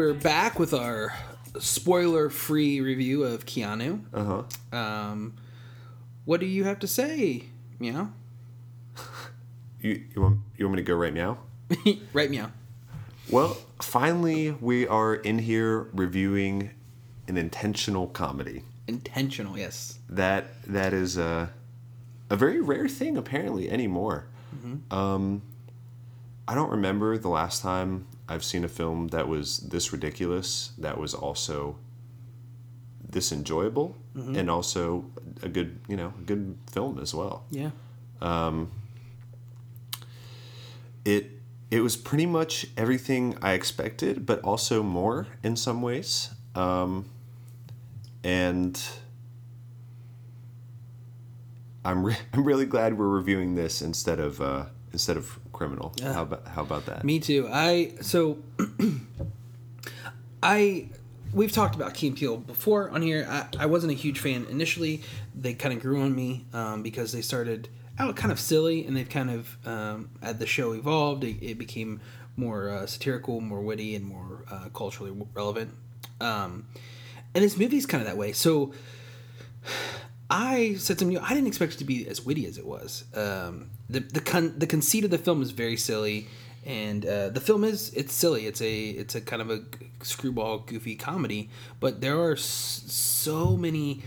[0.09, 1.13] We're back with our
[1.59, 4.01] spoiler-free review of Keanu.
[4.11, 4.75] Uh huh.
[4.75, 5.35] Um,
[6.25, 7.43] what do you have to say?
[7.79, 8.09] Meow.
[9.81, 11.37] You you want you want me to go right now?
[12.13, 12.51] right, meow.
[13.29, 16.71] Well, finally we are in here reviewing
[17.29, 18.63] an intentional comedy.
[18.87, 19.99] Intentional, yes.
[20.09, 21.51] that that is a
[22.31, 24.25] a very rare thing apparently anymore.
[24.91, 25.43] Um,
[26.47, 30.97] I don't remember the last time I've seen a film that was this ridiculous that
[30.99, 31.77] was also
[33.09, 33.97] this enjoyable
[34.37, 35.05] and also
[35.41, 37.43] a good you know a good film as well.
[37.49, 37.71] Yeah.
[41.05, 41.31] It
[41.71, 46.29] it was pretty much everything I expected, but also more in some ways.
[46.55, 47.05] Um,
[48.23, 48.81] and
[51.85, 55.93] I'm re- I'm really glad we're reviewing this instead of uh, instead of criminal.
[56.01, 57.03] How about how about that?
[57.03, 57.49] Me too.
[57.51, 58.37] I so
[60.41, 60.87] I
[61.33, 63.27] we've talked about Key and Peele before on here.
[63.29, 65.03] I, I wasn't a huge fan initially.
[65.35, 67.67] They kind of grew on me um, because they started
[67.99, 71.57] out kind of silly, and they've kind of um, as the show evolved, it, it
[71.57, 71.99] became
[72.37, 75.75] more uh, satirical, more witty, and more uh, culturally relevant.
[76.21, 76.67] Um,
[77.35, 78.31] and this movie's kind of that way.
[78.31, 78.71] So
[80.29, 81.19] I said to new.
[81.19, 83.03] I didn't expect it to be as witty as it was.
[83.15, 86.27] Um, the the con- the conceit of the film is very silly,
[86.65, 88.45] and uh, the film is it's silly.
[88.45, 89.61] It's a it's a kind of a
[90.03, 91.49] screwball, goofy comedy,
[91.79, 94.03] but there are s- so many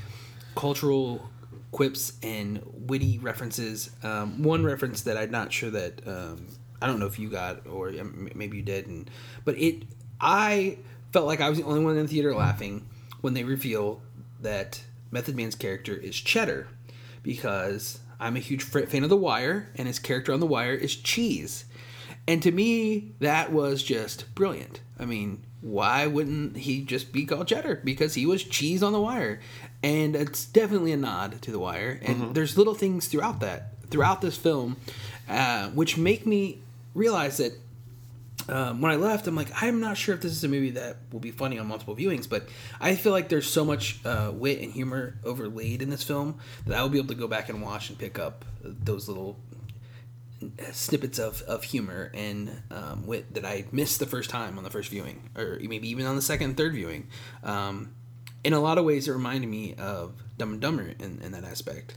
[0.54, 1.28] cultural
[1.72, 3.90] quips and witty references.
[4.02, 6.46] Um, one reference that I'm not sure that um,
[6.80, 7.90] I don't know if you got or
[8.34, 9.10] maybe you did, and
[9.44, 9.82] but it
[10.20, 10.78] I
[11.12, 12.86] felt like I was the only one in the theater laughing
[13.22, 14.00] when they reveal
[14.40, 14.82] that
[15.12, 16.66] Method Man's character is Cheddar,
[17.22, 20.96] because I'm a huge fan of The Wire, and his character on The Wire is
[20.96, 21.66] Cheese.
[22.26, 24.80] And to me, that was just brilliant.
[24.98, 27.82] I mean, why wouldn't he just be called Cheddar?
[27.84, 29.40] Because he was cheese on The Wire.
[29.82, 32.00] And it's definitely a nod to The Wire.
[32.02, 34.76] And there's little things throughout that, throughout this film,
[35.28, 36.60] uh, which make me
[36.94, 37.52] realize that
[38.48, 40.96] um, when I left, I'm like, I'm not sure if this is a movie that
[41.12, 42.48] will be funny on multiple viewings, but
[42.80, 46.76] I feel like there's so much uh, wit and humor overlaid in this film that
[46.76, 49.38] I will be able to go back and watch and pick up those little
[50.72, 54.70] snippets of, of humor and um, wit that I missed the first time on the
[54.70, 57.08] first viewing, or maybe even on the second and third viewing.
[57.44, 57.94] Um,
[58.44, 61.44] in a lot of ways, it reminded me of Dumb and Dumber in, in that
[61.44, 61.96] aspect.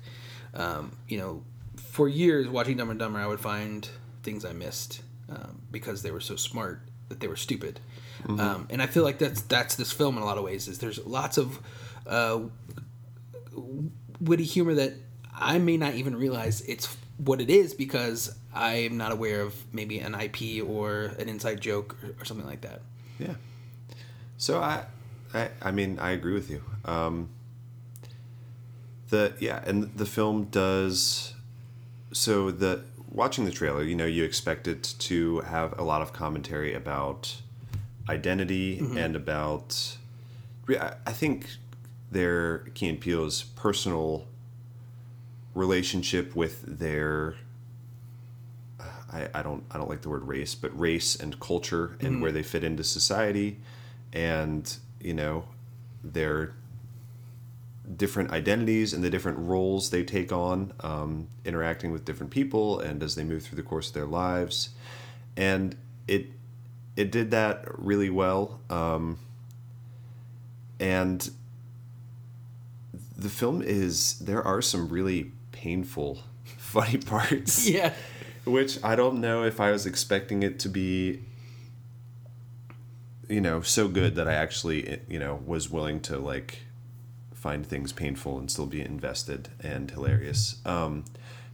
[0.54, 1.43] Um, you know,
[1.76, 3.88] for years watching Dumb and Dumber, I would find
[4.22, 7.80] things I missed um, because they were so smart that they were stupid.
[8.28, 10.67] Um, and I feel like that's that's this film in a lot of ways.
[10.67, 11.59] Is there's lots of
[12.07, 12.41] uh,
[14.19, 14.93] witty humor that
[15.34, 19.55] I may not even realize it's what it is because I am not aware of
[19.73, 22.82] maybe an IP or an inside joke or, or something like that.
[23.19, 23.36] Yeah.
[24.38, 24.86] So I,
[25.34, 26.61] I, I mean, I agree with you.
[26.84, 27.30] Um,
[29.09, 31.34] the yeah, and the film does.
[32.11, 36.14] So the watching the trailer, you know, you expect it to have a lot of
[36.14, 37.36] commentary about
[38.10, 38.97] identity mm-hmm.
[38.97, 39.97] and about.
[40.68, 41.47] I think
[42.12, 44.26] their Key and Peele's personal
[45.53, 47.36] relationship with their
[49.16, 52.22] I, I don't I don't like the word race, but race and culture and mm-hmm.
[52.22, 53.60] where they fit into society,
[54.12, 55.45] and you know
[56.03, 56.53] their
[57.97, 63.01] different identities and the different roles they take on, um, interacting with different people, and
[63.03, 64.69] as they move through the course of their lives,
[65.38, 65.75] and
[66.07, 66.27] it
[66.95, 69.19] it did that really well, um,
[70.79, 71.29] and
[73.17, 76.19] the film is there are some really painful
[76.57, 77.93] funny parts Yeah.
[78.45, 81.21] which I don't know if I was expecting it to be
[83.29, 86.59] you know so good that I actually you know was willing to like
[87.46, 89.41] find things painful and still be invested
[89.74, 90.41] and hilarious.
[90.66, 90.93] Um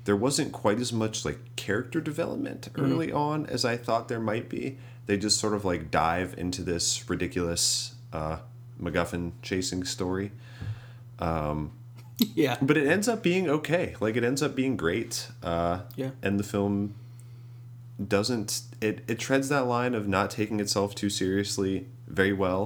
[0.07, 4.47] there wasn't quite as much like character development early on as I thought there might
[4.57, 4.63] be.
[5.07, 8.37] They just sort of like dive into this ridiculous uh
[8.83, 10.27] MacGuffin chasing story.
[12.43, 12.55] Yeah.
[12.61, 13.95] but it ends up being okay.
[13.99, 15.13] Like it ends up being great.
[15.51, 16.11] Uh Yeah.
[16.25, 16.75] and the film
[18.15, 18.49] doesn't
[18.87, 22.63] it it treads that line of not taking itself too seriously very well.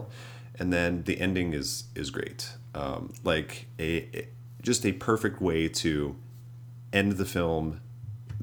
[0.60, 1.70] And then the ending is
[2.02, 2.42] is great
[2.76, 4.28] um like a, a-
[4.62, 6.16] just a perfect way to
[6.94, 7.80] end the film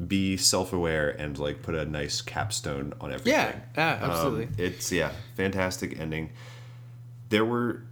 [0.09, 3.57] be self-aware and like put a nice capstone on everything Yeah.
[3.77, 3.99] Yeah.
[4.03, 4.45] Absolutely.
[4.47, 6.31] um, it's yeah, fantastic ending.
[7.29, 7.83] There were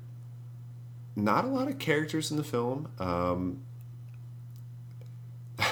[1.16, 2.88] not a lot of characters in the film.
[2.98, 3.60] Um,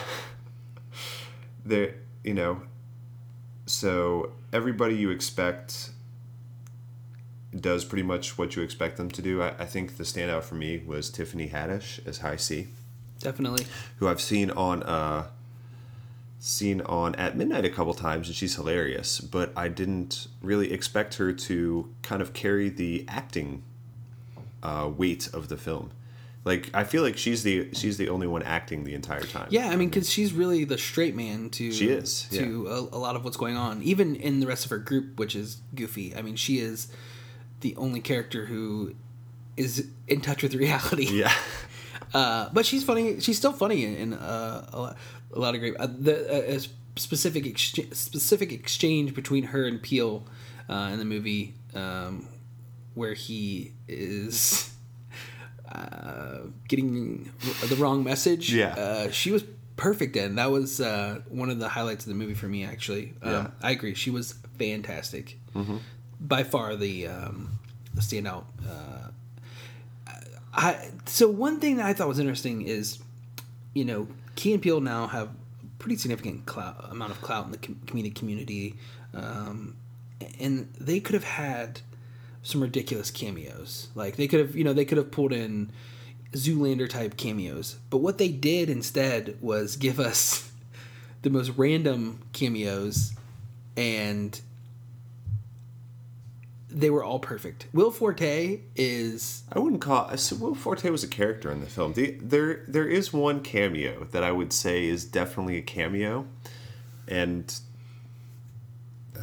[1.64, 1.94] there,
[2.24, 2.62] you know,
[3.66, 5.90] so everybody you expect
[7.58, 9.42] does pretty much what you expect them to do.
[9.42, 12.68] I, I think the standout for me was Tiffany Haddish as Hi-C
[13.20, 13.66] Definitely.
[13.96, 15.26] who I've seen on uh
[16.40, 21.14] seen on at midnight a couple times and she's hilarious but I didn't really expect
[21.16, 23.64] her to kind of carry the acting
[24.62, 25.90] uh weight of the film
[26.44, 29.68] like I feel like she's the she's the only one acting the entire time Yeah,
[29.68, 33.16] I mean, because she's really the straight man to She is, to a, a lot
[33.16, 36.14] of what's going on, even in the rest of her group, which is goofy.
[36.16, 36.88] I mean, she is
[37.60, 38.94] the only character who
[39.56, 41.06] is in touch with reality.
[41.10, 41.32] yeah
[42.14, 43.20] Uh, but she's funny.
[43.20, 44.96] She's still funny in, in uh, a, lot,
[45.34, 45.76] a lot of great.
[45.78, 46.60] Uh, the uh, a
[46.98, 50.24] specific exchange, specific exchange between her and Peele
[50.70, 52.26] uh, in the movie, um,
[52.94, 54.72] where he is
[55.70, 57.30] uh, getting
[57.68, 58.54] the wrong message.
[58.54, 58.68] Yeah.
[58.74, 59.44] uh, she was
[59.76, 60.36] perfect in.
[60.36, 62.64] That was uh, one of the highlights of the movie for me.
[62.64, 63.50] Actually, um, Yeah.
[63.62, 63.92] I agree.
[63.94, 65.38] She was fantastic.
[66.20, 67.58] By far the um,
[67.96, 68.44] standout.
[68.68, 69.08] Uh,
[70.52, 72.98] I so one thing that I thought was interesting is,
[73.74, 75.30] you know, Key and Peele now have
[75.78, 78.74] pretty significant clout, amount of clout in the com- comedic community,
[79.14, 79.76] um,
[80.40, 81.80] and they could have had
[82.42, 83.88] some ridiculous cameos.
[83.94, 85.70] Like they could have, you know, they could have pulled in
[86.32, 90.50] Zoolander type cameos, but what they did instead was give us
[91.22, 93.12] the most random cameos,
[93.76, 94.40] and
[96.78, 97.66] they were all perfect.
[97.72, 101.94] Will Forte is I wouldn't call so Will Forte was a character in the film.
[101.94, 106.26] The, there there is one cameo that I would say is definitely a cameo,
[107.08, 107.52] and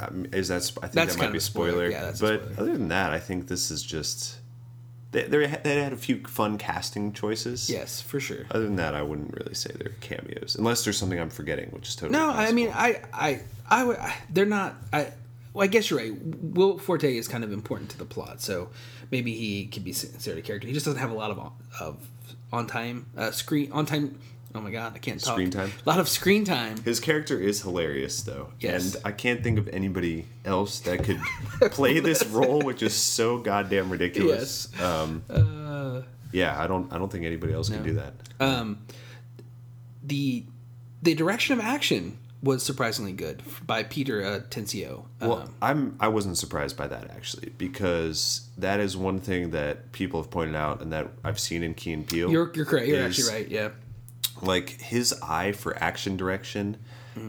[0.01, 1.89] um, is that I think That's that might be a spoiler.
[1.89, 1.89] spoiler.
[1.89, 2.53] Yeah, but spoiler.
[2.57, 4.39] other than that, I think this is just
[5.11, 7.69] they they had, a few fun casting choices.
[7.69, 8.45] yes for sure.
[8.51, 11.87] Other than that, I wouldn't really say they're cameos, unless there's something I'm forgetting, which
[11.87, 12.19] is totally.
[12.19, 12.69] No, I mean.
[12.73, 13.97] I, I, I would.
[13.97, 14.75] I, they're not.
[14.91, 15.13] I.
[15.55, 16.13] Well, I guess you're right.
[16.41, 18.69] Will Forte is kind of important to the plot, so
[19.09, 20.67] maybe he could be considered a character.
[20.67, 22.07] He just doesn't have a lot of on, of
[22.51, 24.19] on time uh, screen on time.
[24.53, 25.33] Oh my god, I can't talk.
[25.33, 25.71] Screen time?
[25.85, 26.77] A lot of screen time.
[26.83, 28.95] His character is hilarious, though, Yes.
[28.95, 31.19] and I can't think of anybody else that could
[31.71, 34.69] play this role, which is so goddamn ridiculous.
[34.81, 36.01] Um, Uh,
[36.31, 38.13] yeah, I don't, I don't think anybody else can do that.
[38.41, 38.79] um,
[40.03, 40.43] the
[41.01, 45.05] the direction of action was surprisingly good by Peter uh, Tensio.
[45.19, 49.91] Well, Um, I'm I wasn't surprised by that actually because that is one thing that
[49.91, 52.29] people have pointed out and that I've seen in Key and Peele.
[52.31, 52.87] you're you're correct.
[52.87, 53.47] You're actually right.
[53.49, 53.69] Yeah.
[54.41, 56.77] Like his eye for action direction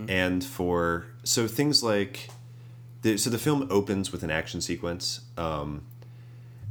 [0.08, 2.28] and for so things like
[3.02, 5.82] the, so the film opens with an action sequence um,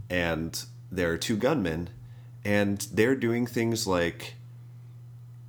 [0.10, 1.90] and there are two gunmen
[2.44, 4.35] and they're doing things like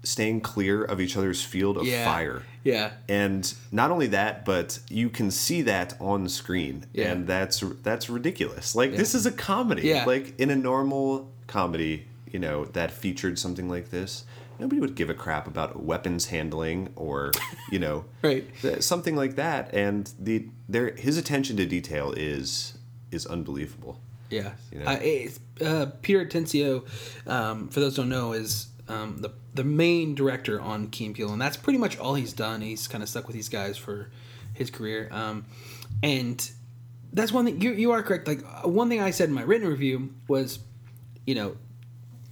[0.06, 2.04] staying clear of each other's field of Yeah.
[2.04, 2.42] fire.
[2.64, 2.90] Yeah.
[3.08, 7.12] and not only that but you can see that on screen Yeah.
[7.12, 10.04] and that's that's ridiculous like this is a comedy Yeah.
[10.04, 14.24] like in a normal comedy you know that featured something like this
[14.58, 17.30] nobody would give a crap about weapons handling or
[17.70, 18.44] you know Right.
[18.62, 22.74] th- something like that and the there his attention to detail is
[23.12, 24.86] is unbelievable Yeah, You know?
[24.86, 26.82] uh, uh, Peter Atencio,
[27.28, 31.14] um, for those who don't know, is um, the the main director on Key and
[31.14, 32.60] Peele, and that's pretty much all he's done.
[32.60, 34.10] He's kind of stuck with these guys for
[34.52, 35.44] his career, um,
[36.02, 36.50] and
[37.12, 38.28] that's one thing you you are correct.
[38.28, 40.60] Like uh, one thing I said in my written review was,
[41.26, 41.56] you know,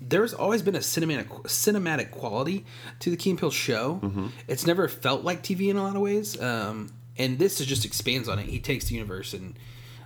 [0.01, 2.65] there's always been a cinematic cinematic quality
[3.01, 4.01] to the Key and Peele show.
[4.47, 7.85] It's never felt like TV in a lot of ways, um, and this is just
[7.85, 8.47] expands on it.
[8.47, 9.59] He takes the universe and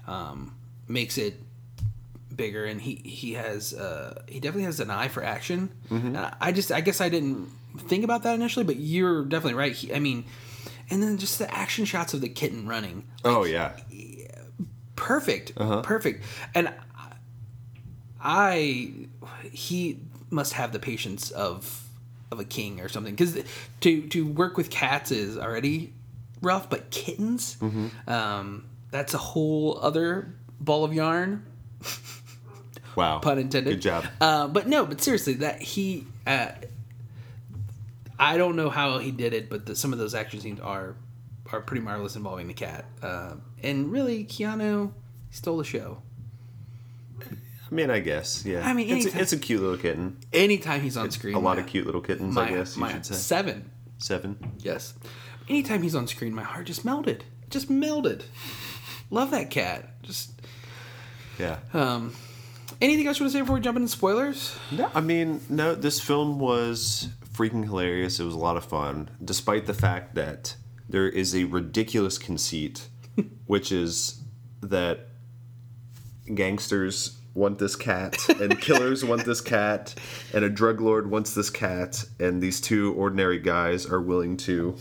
[0.07, 0.55] um,
[0.87, 1.43] makes it
[2.39, 5.69] bigger, and he he has uh, he definitely has an eye for action.
[5.91, 9.59] And I, I just I guess I didn't think about that initially, but you're definitely
[9.59, 9.73] right.
[9.73, 10.25] He, I mean,
[10.89, 13.05] and then just the action shots of the kitten running.
[13.27, 13.77] Oh yeah.
[14.97, 15.55] Perfect.
[15.83, 16.25] Perfect.
[16.55, 16.73] And
[18.21, 18.93] i
[19.53, 21.85] he must have the patience of
[22.31, 23.39] of a king or something because
[23.81, 25.93] to to work with cats is already
[26.43, 27.57] rough but kittens
[28.07, 31.45] um that's a whole other ball of yarn
[32.99, 33.19] wow.
[33.21, 33.71] Pun intended.
[33.71, 34.05] good job.
[34.21, 36.49] Uh, but no but seriously that he uh,
[38.19, 40.97] i don't know how he did it but the, some of those action scenes are
[41.53, 42.85] are pretty marvelous involving the cat.
[43.03, 44.93] Uh, and really keanu
[45.31, 46.03] stole the show.
[47.71, 48.67] I mean i guess yeah.
[48.67, 50.17] I mean, it's, a, it's a cute little kitten.
[50.33, 52.81] Anytime he's on screen a lot my- of cute little kittens my, i guess you
[52.83, 53.15] my should say.
[53.15, 53.71] seven.
[53.99, 54.39] Seven?
[54.61, 54.95] Yes.
[55.49, 57.25] Anytime he's on screen my heart just melted.
[57.51, 58.25] Just melted.
[59.11, 60.03] Love that cat.
[60.03, 60.31] Just
[61.39, 61.59] yeah.
[61.75, 62.15] um
[62.81, 65.75] anything else you want to say before we jump into spoilers No, I mean, no,
[65.75, 68.19] this film was freaking hilarious.
[68.19, 70.57] It was a lot of fun, despite the fact that
[70.89, 72.89] there is a ridiculous conceit,
[73.47, 74.21] which is
[74.61, 75.09] that
[76.35, 79.95] gangsters want this cat, and killers want this cat,
[80.35, 84.77] and a drug lord wants this cat, and these two ordinary guys are willing to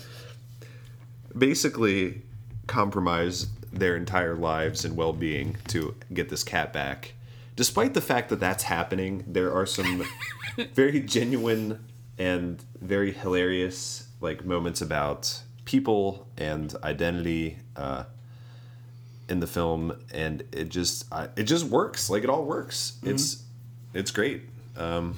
[1.37, 2.21] basically
[2.65, 7.13] compromise their entire lives and well-being to get this cat back.
[7.57, 10.05] Despite the fact that that's happening, there are some
[10.73, 11.83] very genuine
[12.17, 18.03] and very hilarious like moments about people and identity uh,
[19.27, 22.09] in the film, and it just I, it just works.
[22.09, 22.99] Like it all works.
[23.03, 23.43] It's
[23.93, 24.43] it's great.
[24.77, 25.15] Um,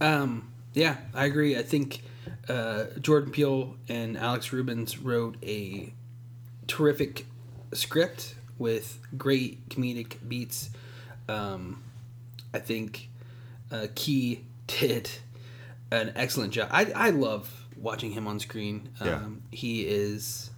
[0.00, 1.56] Um, yeah, I agree.
[1.56, 2.02] I think
[2.48, 5.94] uh, Jordan Peele and Alex Rubens wrote a
[6.66, 7.26] terrific
[7.72, 10.70] script with great comedic beats.
[11.28, 11.82] Um,
[12.52, 13.08] I think
[13.70, 15.10] uh, Key did
[15.90, 16.68] an excellent job.
[16.70, 18.88] I, I love watching him on screen.
[19.00, 19.20] Um, Yeah.
[19.50, 20.50] He is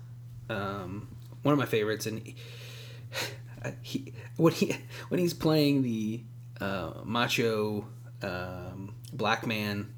[0.49, 1.09] um,
[1.43, 2.35] one of my favorites, and he,
[3.83, 4.77] he when he
[5.09, 6.23] when he's playing the
[6.61, 7.87] uh, macho
[8.23, 9.93] um, black man,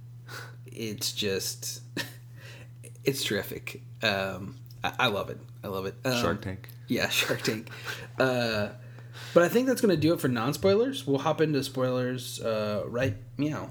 [0.67, 1.83] it's just
[3.05, 3.83] it's terrific.
[4.03, 5.41] Um, I, I love it.
[5.65, 5.95] I love it.
[6.05, 6.69] Um, Shark Tank.
[6.87, 7.69] Yeah, Shark Tank.
[8.19, 8.69] uh,
[9.35, 11.07] but I think that's going to do it for non spoilers.
[11.07, 13.71] We'll hop into spoilers uh, right meow.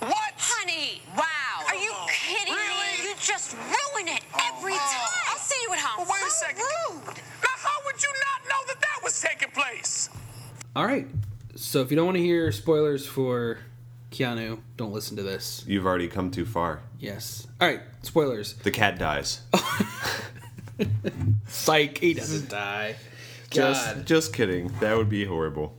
[0.00, 0.14] What?
[0.38, 1.02] Honey!
[1.16, 1.22] Wow.
[1.68, 3.02] Are you kidding Really?
[3.02, 3.08] me?
[3.08, 4.22] You just ruin it
[4.52, 5.10] every time.
[5.30, 6.06] I'll see you at home.
[6.06, 6.62] Well, wait a so second.
[6.90, 7.06] rude.
[7.16, 10.10] Now, how would you not know that that was taking place?
[10.74, 11.06] All right.
[11.54, 13.58] So if you don't want to hear spoilers for
[14.10, 15.64] Keanu, don't listen to this.
[15.66, 16.80] You've already come too far.
[17.00, 17.46] Yes.
[17.60, 17.80] All right.
[18.02, 18.52] Spoilers.
[18.54, 19.40] The cat dies.
[21.48, 21.98] Psych.
[21.98, 22.96] He doesn't die.
[23.56, 24.68] Just, just kidding.
[24.80, 25.76] That would be horrible.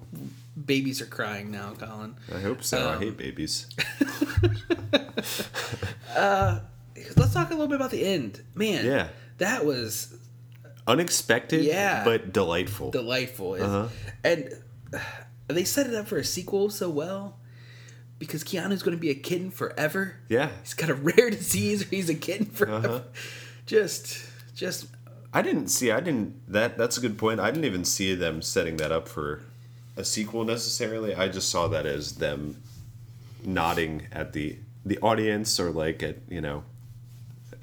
[0.65, 2.15] Babies are crying now, Colin.
[2.33, 2.89] I hope so.
[2.89, 3.67] I Um, hate babies.
[6.15, 6.59] uh,
[7.15, 8.41] Let's talk a little bit about the end.
[8.55, 8.85] Man.
[8.85, 9.09] Yeah.
[9.37, 10.13] That was
[10.87, 12.03] Unexpected, Yeah.
[12.03, 12.91] but delightful.
[12.91, 13.53] delightful.
[13.53, 13.87] Uh-huh.
[14.23, 14.49] And
[14.93, 14.99] uh,
[15.47, 17.37] they set it up for a sequel so well
[18.19, 20.15] because Keanu's going to be a kitten forever.
[20.27, 20.49] yeah.
[20.63, 22.87] He's got a rare disease or he's a kitten forever.
[22.87, 22.99] Uh-huh.
[23.67, 24.17] Just,
[24.55, 24.87] just,
[25.33, 25.91] I didn't see.
[25.91, 26.51] I didn't.
[26.51, 27.39] That that's a good point.
[27.39, 29.41] I didn't even see them setting that up for
[29.95, 31.15] a sequel necessarily.
[31.15, 32.61] I just saw that as them
[33.43, 36.63] nodding at the the audience or like at you know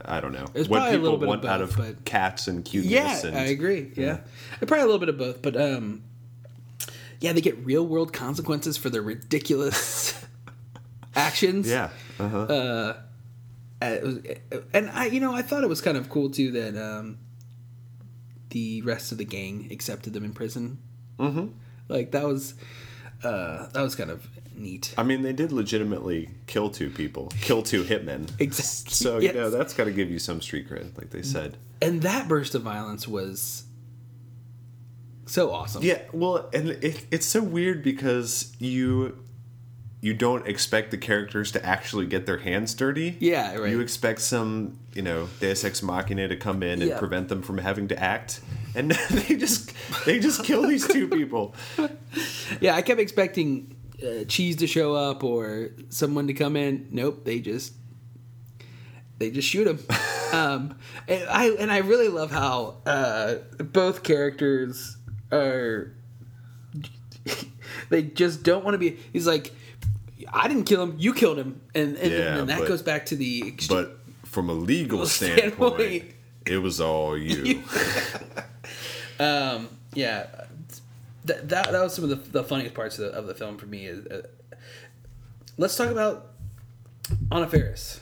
[0.04, 2.92] I don't know There's what people bit of want out of but- cats and cuteness.
[3.24, 3.90] Yeah, and, I agree.
[3.96, 4.18] Yeah.
[4.60, 6.02] probably a little bit of both, but um,
[7.20, 10.22] yeah, they get real world consequences for their ridiculous
[11.16, 11.68] actions.
[11.68, 11.90] Yeah.
[12.18, 12.38] Uh-huh.
[12.38, 12.96] Uh,
[13.82, 14.42] it
[14.72, 17.18] and I, you know, I thought it was kind of cool too that um,
[18.54, 20.78] the rest of the gang accepted them in prison.
[21.18, 21.48] Mm-hmm.
[21.88, 22.54] Like that was,
[23.24, 24.94] uh, that was kind of neat.
[24.96, 28.30] I mean, they did legitimately kill two people, kill two hitmen.
[28.38, 29.34] Exactly, So yes.
[29.34, 31.56] you know that's got to give you some street cred, like they said.
[31.82, 33.64] And that burst of violence was
[35.26, 35.82] so awesome.
[35.82, 39.18] Yeah, well, and it, it's so weird because you
[40.04, 43.16] you don't expect the characters to actually get their hands dirty.
[43.20, 43.70] Yeah, right.
[43.70, 46.98] You expect some, you know, Deus Ex Machina to come in and Yeah.
[46.98, 48.40] prevent them from having to act,
[48.74, 49.72] and they just
[50.04, 51.54] they just kill these two people.
[52.60, 53.74] Yeah, I kept expecting
[54.06, 56.86] uh, cheese to show up or someone to come in.
[56.90, 57.72] Nope, they just
[59.18, 59.78] they just shoot him.
[60.32, 60.76] um,
[61.08, 64.98] and I and I really love how uh, both characters
[65.32, 65.94] are.
[67.88, 68.98] they just don't want to be.
[69.12, 69.52] He's like,
[70.32, 70.94] I didn't kill him.
[70.98, 73.42] You killed him, and and, Yeah, and that but- goes back to the.
[73.42, 75.74] Ext- But from a legal standpoint.
[75.76, 76.04] standpoint,
[76.46, 77.62] it was all you.
[79.18, 80.26] um, yeah,
[81.24, 83.56] that, that that was some of the, the funniest parts of the, of the film
[83.58, 83.86] for me.
[83.86, 84.22] Is, uh,
[85.56, 86.32] let's talk about
[87.30, 88.00] Anna Faris.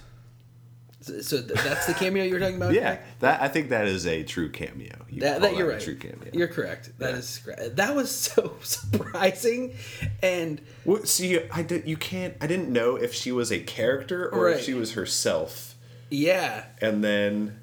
[1.03, 2.72] So, so that's the cameo you were talking about.
[2.74, 5.05] yeah, that I think that is a true cameo.
[5.11, 5.80] You That, that you're right.
[5.80, 6.30] True cameo.
[6.32, 6.96] You're correct.
[6.98, 7.18] That Yeah.
[7.18, 7.40] is.
[7.74, 9.74] That was so surprising,
[10.22, 12.34] and Well, see, I did, you can't.
[12.40, 14.57] I didn't know if she was a character or Right.
[14.57, 15.74] if she was herself.
[16.11, 17.59] yeah, And then,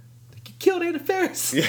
[0.46, 1.54] you killed Anna Faris.
[1.54, 1.68] yeah,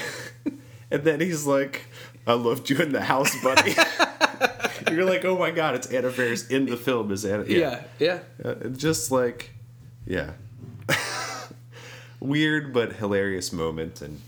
[0.90, 1.82] and then he's like,
[2.26, 3.74] "I loved you in the house, buddy."
[4.90, 7.44] You're like, "Oh my god, it's Anna Faris in the film." Is Anna?
[7.46, 8.20] yeah, yeah.
[8.44, 9.50] Uh, just like,
[10.06, 10.32] yeah,
[12.20, 14.20] weird but hilarious moment, and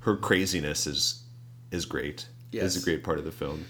[0.00, 1.22] her craziness is
[1.70, 2.26] is great.
[2.50, 2.76] Yes.
[2.76, 3.64] is a great part of the film.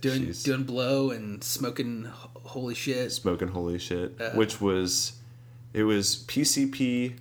[0.00, 2.04] Doing She's- doing blow and smoking.
[2.44, 3.10] Holy shit!
[3.12, 4.30] smoking holy shit, Uh.
[4.32, 5.12] which was
[5.72, 7.14] it was PCP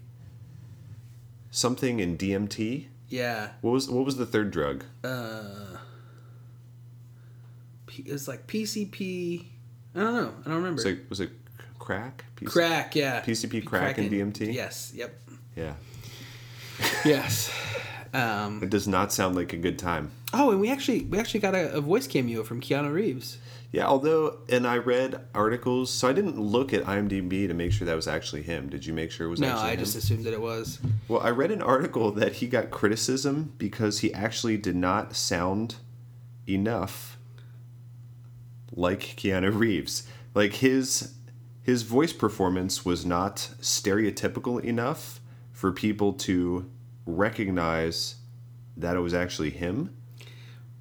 [1.51, 2.88] something in DMT.
[3.09, 4.84] Yeah, What was what was the third drug?
[7.88, 9.45] P- it's like PCP.
[9.95, 10.34] I don't know.
[10.45, 10.75] I don't remember.
[10.77, 11.29] Was it was it
[11.79, 12.25] crack?
[12.45, 13.21] Crack, yeah.
[13.21, 14.51] PCP, crack, and DMT?
[14.53, 15.17] Yes, yep.
[15.56, 15.74] Yeah,
[17.06, 17.51] Yes.
[18.14, 20.12] Um, it does not sound like a good time.
[20.34, 23.38] oh, and we actually we actually got a, a voice cameo from Keanu Reeves.
[23.72, 27.88] Yeah, although and I read articles, so I didn't look at IMDb to make sure
[27.88, 28.70] that was actually him.
[28.70, 29.80] Did you make sure it was No, actually I him?
[29.80, 30.80] just assumed that it was.
[31.08, 35.76] Well, I read an article that he got criticism because he actually did not sound
[36.47, 37.18] enough
[38.76, 40.08] like Keanu Reeves.
[40.36, 41.14] Like his
[41.64, 45.20] his voice performance was not stereotypical enough
[45.64, 46.70] for people to
[47.05, 48.16] recognize
[48.76, 49.95] that it was actually him.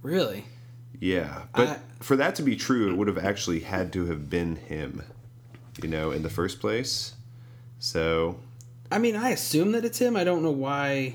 [0.03, 0.45] Really?
[0.99, 4.29] Yeah, but I- for that to be true, it would have actually had to have
[4.29, 5.05] been him,
[5.81, 7.13] you know, in the first place.
[7.79, 8.41] So,
[8.91, 10.17] I mean, I assume that it's him.
[10.17, 11.15] I don't know why.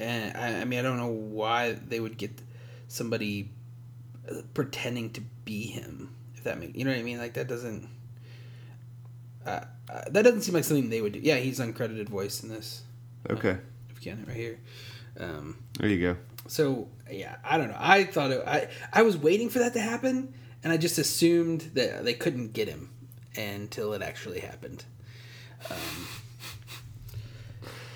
[0.00, 2.42] And I, I mean, I don't know why they would get
[2.88, 3.52] somebody
[4.28, 6.12] uh, pretending to be him.
[6.34, 7.18] If that makes you know what I mean?
[7.18, 7.88] Like that doesn't.
[9.46, 11.20] Uh, uh, that doesn't seem like something they would do.
[11.22, 12.82] Yeah, he's uncredited voice in this.
[13.28, 13.58] okay,
[13.90, 14.58] If you can, right here.
[15.18, 16.16] Um, there you go.
[16.46, 17.76] so yeah, I don't know.
[17.78, 21.70] I thought it, I I was waiting for that to happen, and I just assumed
[21.74, 22.90] that they couldn't get him
[23.36, 24.84] until it actually happened.
[25.70, 26.06] Um,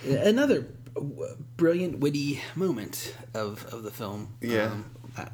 [0.06, 4.34] another w- brilliant, witty moment of of the film.
[4.40, 4.72] Yeah.
[4.72, 4.84] Um,
[5.16, 5.26] I,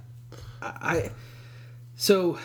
[0.63, 1.11] I
[1.97, 2.39] so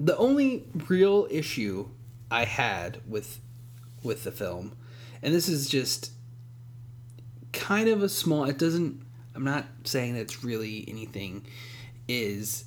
[0.00, 1.88] the only real issue
[2.34, 3.40] I had with
[4.02, 4.76] with the film,
[5.22, 6.10] and this is just
[7.52, 9.00] kind of a small it doesn't
[9.36, 11.46] i'm not saying it's really anything
[12.08, 12.64] is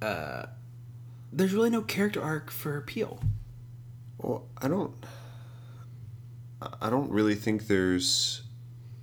[0.00, 0.46] uh
[1.36, 3.20] there's really no character arc for Peele
[4.18, 4.94] Well, I don't.
[6.80, 8.42] I don't really think there's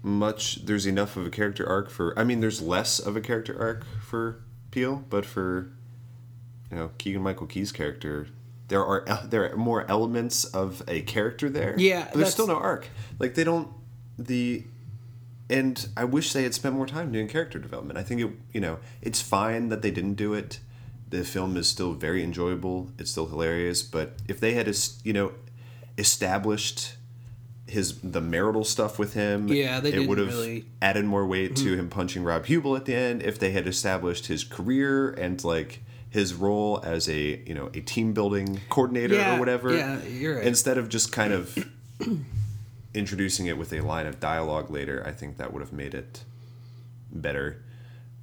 [0.01, 0.65] much.
[0.65, 2.17] There's enough of a character arc for.
[2.17, 4.41] I mean, there's less of a character arc for
[4.71, 5.71] Peele, but for
[6.71, 8.27] you know Keegan Michael Key's character,
[8.73, 11.75] there are there are more elements of a character there.
[11.77, 12.87] Yeah, but there's still no arc.
[13.19, 13.67] Like they don't
[14.17, 14.65] the.
[15.49, 17.99] And I wish they had spent more time doing character development.
[17.99, 20.59] I think it, you know, it's fine that they didn't do it.
[21.09, 22.89] The film is still very enjoyable.
[22.97, 23.83] It's still hilarious.
[23.83, 24.73] But if they had,
[25.03, 25.33] you know,
[25.97, 26.95] established
[27.67, 30.69] his the marital stuff with him, Yeah, they it would have really- Mm-hmm.
[30.81, 33.21] added more weight to him punching Rob Huebel at the end.
[33.21, 35.81] If they had established his career and like
[36.13, 40.35] his role as a you know a team building coordinator Yeah, or whatever, yeah, you're
[40.35, 40.45] right.
[40.45, 41.57] instead of just kind of
[42.93, 46.23] introducing it with a line of dialogue later, I think that would have made it
[47.11, 47.61] better.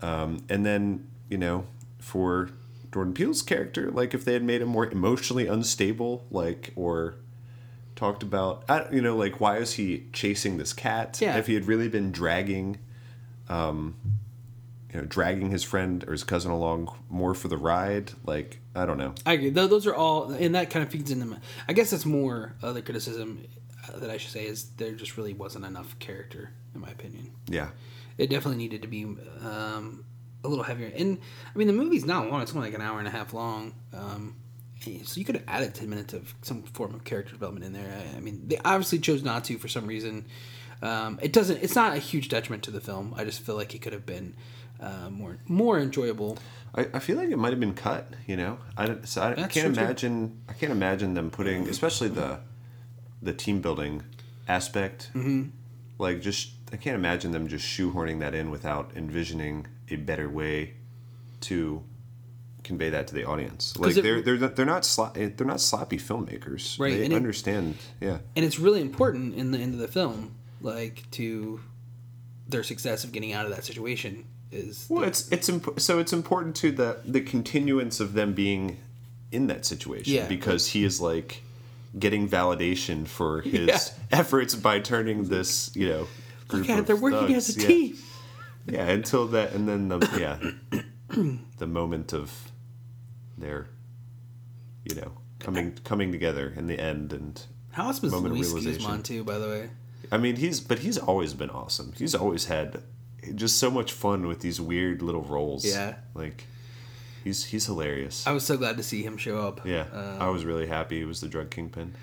[0.01, 1.67] Um, and then, you know,
[1.99, 2.51] for
[2.93, 7.17] Jordan Peele's character, like if they had made him more emotionally unstable, like, or
[7.97, 11.19] talked about, I, you know, like why is he chasing this cat?
[11.21, 11.37] Yeah.
[11.37, 12.79] If he had really been dragging,
[13.49, 13.97] um,
[14.93, 18.87] you know, dragging his friend or his cousin along more for the ride, like, I
[18.87, 19.15] don't know.
[19.25, 19.51] I agree.
[19.51, 21.27] Tho- Those are all, and that kind of feeds into.
[21.27, 21.39] My,
[21.69, 23.47] I guess that's more uh, the criticism
[23.89, 27.33] uh, that I should say is there just really wasn't enough character, in my opinion.
[27.49, 27.71] Yeah.
[28.19, 30.05] It definitely needed to be um,
[30.45, 30.93] a little heavier.
[30.97, 31.19] And
[31.55, 33.75] I mean, the movie's not long; it's only like an hour and a half long.
[33.95, 34.37] Um,
[35.05, 37.91] so you could have added ten minutes of some form of character development in there.
[38.15, 40.27] I, I mean, they obviously chose not to for some reason.
[40.83, 41.63] Um, it doesn't.
[41.63, 43.15] It's not a huge detriment to the film.
[43.17, 44.35] I just feel like it could have been
[44.81, 46.39] uh, more more enjoyable.
[46.75, 48.09] I, I feel like it might have been cut.
[48.27, 50.41] You know, I so I can't imagine.
[50.49, 52.41] I can't imagine them putting, especially the
[53.23, 54.03] the team building
[54.49, 55.11] aspect.
[55.15, 55.49] Mm-hmm.
[55.99, 60.75] Like, just I can't imagine them just shoehorning that in without envisioning a better way
[61.43, 61.83] to
[62.63, 63.77] convey that to the audience.
[63.77, 66.79] Like it- they're they're not, they're not sla- they're not sloppy filmmakers.
[66.79, 67.77] Right, They and it- understand.
[68.01, 68.19] yeah.
[68.37, 71.61] and it's really important in the end of the film, like to
[72.49, 76.13] their success of getting out of that situation is Well, it's it's imp- so it's
[76.13, 78.79] important to the the continuance of them being
[79.33, 80.27] in that situation Yeah.
[80.27, 81.43] because he is like
[81.99, 83.79] getting validation for his Yeah.
[84.11, 86.07] efforts by turning this you know
[86.49, 87.67] group look at it, of they're working thugs- as a yeah.
[87.67, 87.99] team.
[88.67, 89.99] Yeah, until that, and then the
[90.73, 90.81] yeah,
[91.59, 92.53] the moment of
[93.39, 93.69] their
[94.85, 97.41] you know coming coming together in the end and
[97.73, 98.83] How awesome is Moment of Luis realization.
[98.83, 99.25] Guzman too?
[99.25, 99.71] By the way,
[100.13, 101.93] I mean, he's but he's always been awesome.
[101.97, 102.83] He's always had
[103.35, 105.65] just so much fun with these weird little roles.
[105.65, 105.97] Yeah.
[106.15, 106.47] like
[107.25, 108.27] he's he's hilarious.
[108.27, 109.67] I was so glad to see him show up.
[109.67, 111.95] yeah, Um, I was really happy he was the drug kingpin.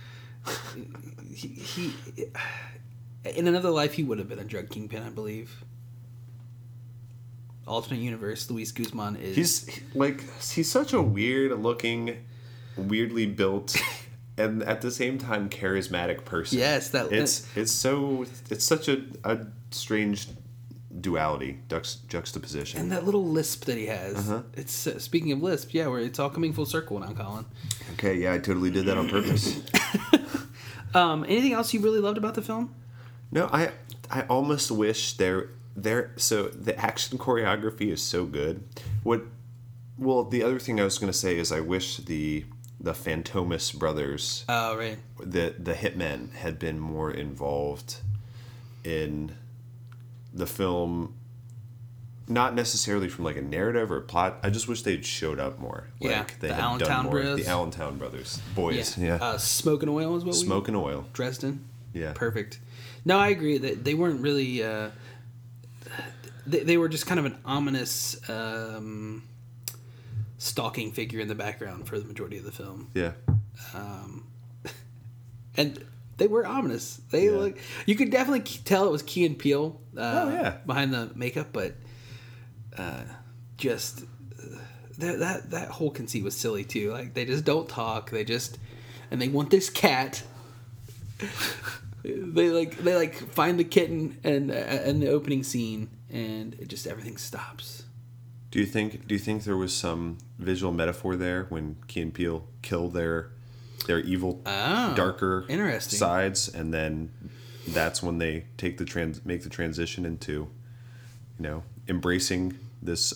[1.34, 1.94] he, he
[3.36, 5.64] in another life he would have been a drug kingpin, I believe.
[7.66, 9.36] Alternate universe, Luis Guzman is.
[9.36, 12.24] He's like he's such a weird looking,
[12.78, 13.76] weirdly built,
[14.38, 16.60] and at the same time charismatic person.
[16.60, 20.30] Yes, that- it's it's so it's such a a strange
[21.02, 22.80] duality, jux, juxtaposition.
[22.80, 24.16] and that little lisp that he has.
[24.30, 24.44] Uh-huh.
[24.56, 27.46] It's uh, speaking of lisp, yeah, where it's all coming full circle now, Colin.
[27.94, 29.62] okay, yeah, I totally did that on purpose.
[30.94, 32.74] Um, anything else you really loved about the film?
[33.30, 33.72] No, I
[34.10, 38.64] I almost wish there there so the action choreography is so good.
[39.04, 39.24] What
[40.00, 42.46] well the other thing I was gonna say is I wish the
[42.80, 44.98] the Fantomas brothers Oh, right.
[45.20, 47.98] the the hitmen had been more involved
[48.86, 49.36] in
[50.38, 51.14] the film
[52.30, 54.38] not necessarily from like a narrative or plot.
[54.44, 55.88] I just wish they'd showed up more.
[56.02, 57.12] Like Yeah, they the had Allentown done more.
[57.14, 57.46] Bros.
[57.46, 58.42] The Allentown brothers.
[58.54, 58.98] Boys.
[58.98, 59.16] Yeah.
[59.16, 61.06] Uh, Smoke and Oil is what we Smoke and oil.
[61.14, 61.66] Dresden.
[61.94, 62.12] Yeah.
[62.14, 62.60] Perfect.
[63.06, 64.62] No, I agree that they weren't really.
[64.64, 64.90] Uh,
[66.46, 69.24] they, they were just kind of an ominous um,
[70.38, 73.14] stalking figure in the background for the majority of the film, Yeah.
[75.58, 75.84] and
[76.18, 77.00] they were ominous.
[77.12, 77.32] They Yeah.
[77.38, 77.58] look.
[77.86, 79.80] You could definitely tell it was Key and Peele.
[79.96, 80.58] Uh, Oh, yeah.
[80.66, 81.76] behind the makeup, but
[82.78, 83.04] uh,
[83.58, 84.58] just uh,
[85.00, 86.92] that that that whole conceit was silly too.
[86.92, 88.10] Like they just don't talk.
[88.12, 88.58] They just
[89.12, 90.24] and they want this cat.
[92.04, 94.54] they like they like find the kitten and uh,
[94.86, 97.84] in the opening scene, and it just everything stops.
[98.52, 102.14] Do you think do you think there was some visual metaphor there when Key and
[102.14, 103.32] Peele kill their
[103.88, 105.98] their evil Oh, darker interesting.
[105.98, 107.10] sides and then
[107.70, 113.14] that's when they take the trans make the transition into you know embracing this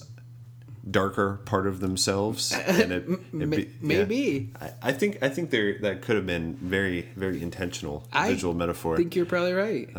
[0.89, 4.49] darker part of themselves and it, it be- maybe.
[4.61, 4.68] yeah.
[4.81, 8.53] I, I think I think there that could have been very very intentional I visual
[8.56, 9.89] metaphor I think you're probably right.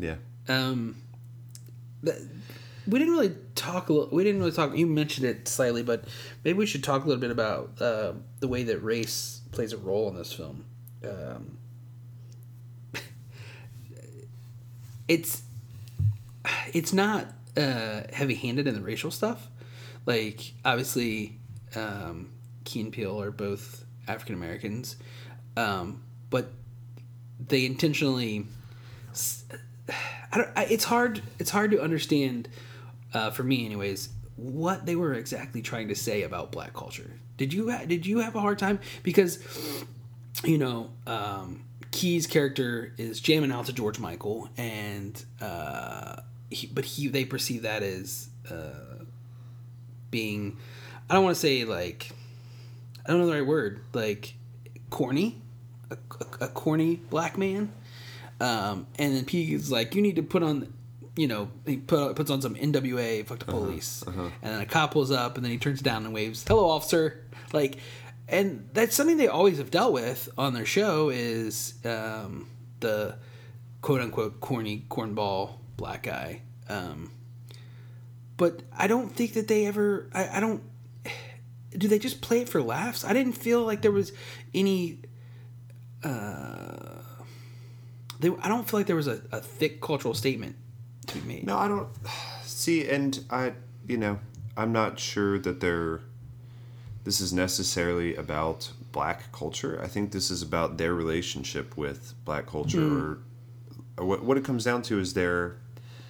[0.00, 0.16] yeah
[0.48, 0.96] Um,
[2.86, 3.88] we didn't really talk.
[3.88, 4.76] A little, we didn't really talk.
[4.76, 6.04] You mentioned it slightly, but
[6.44, 9.76] maybe we should talk a little bit about uh, the way that race plays a
[9.76, 10.64] role in this film.
[11.04, 11.58] Um,
[15.08, 15.42] it's
[16.72, 17.26] it's not
[17.56, 19.48] uh, heavy-handed in the racial stuff.
[20.06, 21.38] Like obviously,
[21.74, 22.30] um,
[22.64, 24.96] Key and Peele are both African Americans,
[25.56, 26.50] um, but
[27.48, 28.46] they intentionally
[30.32, 32.48] I don't, I, it's hard it's hard to understand
[33.12, 37.10] uh, for me anyways what they were exactly trying to say about black culture.
[37.36, 38.80] Did you did you have a hard time?
[39.02, 39.38] Because
[40.44, 46.16] you know um, Key's character is jamming out to George Michael and uh,
[46.50, 49.04] he, but he they perceive that as uh,
[50.10, 50.56] being
[51.08, 52.10] I don't want to say like
[53.04, 54.34] I don't know the right word like
[54.88, 55.40] corny
[55.90, 57.72] a, a, a corny black man.
[58.40, 60.72] Um, and then P's like, you need to put on,
[61.16, 64.02] you know, he put, puts on some NWA, fuck the Uh-huh, police.
[64.06, 67.24] And then a cop pulls up and then he turns down and waves, hello, officer.
[67.52, 67.78] Like,
[68.28, 72.48] and that's something they always have dealt with on their show is um,
[72.80, 73.16] the
[73.82, 76.42] quote unquote corny cornball black guy.
[76.68, 77.10] Um,
[78.36, 80.62] but I don't think that they ever, I, I don't,
[81.76, 83.04] do they just play it for laughs?
[83.04, 84.12] I didn't feel like there was
[84.54, 84.98] any
[88.20, 90.56] they, I don't feel like there was a, a thick cultural statement
[91.10, 91.46] to.
[91.46, 91.88] No, I don't
[92.44, 93.52] see, and I,
[93.86, 94.18] you know,
[94.56, 96.00] I'm not sure that they're.
[97.04, 99.80] This is necessarily about black culture.
[99.82, 102.98] I think this is about their relationship with black culture, hmm.
[102.98, 103.18] or,
[103.96, 105.56] or what, what it comes down to is their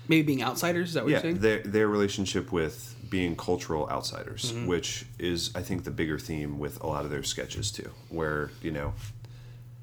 [0.09, 0.89] Maybe being outsiders.
[0.89, 1.39] Is that what yeah you're saying?
[1.39, 4.67] their their relationship with being cultural outsiders, mm-hmm.
[4.67, 8.51] which is I think the bigger theme with a lot of their sketches too, where
[8.61, 8.95] you know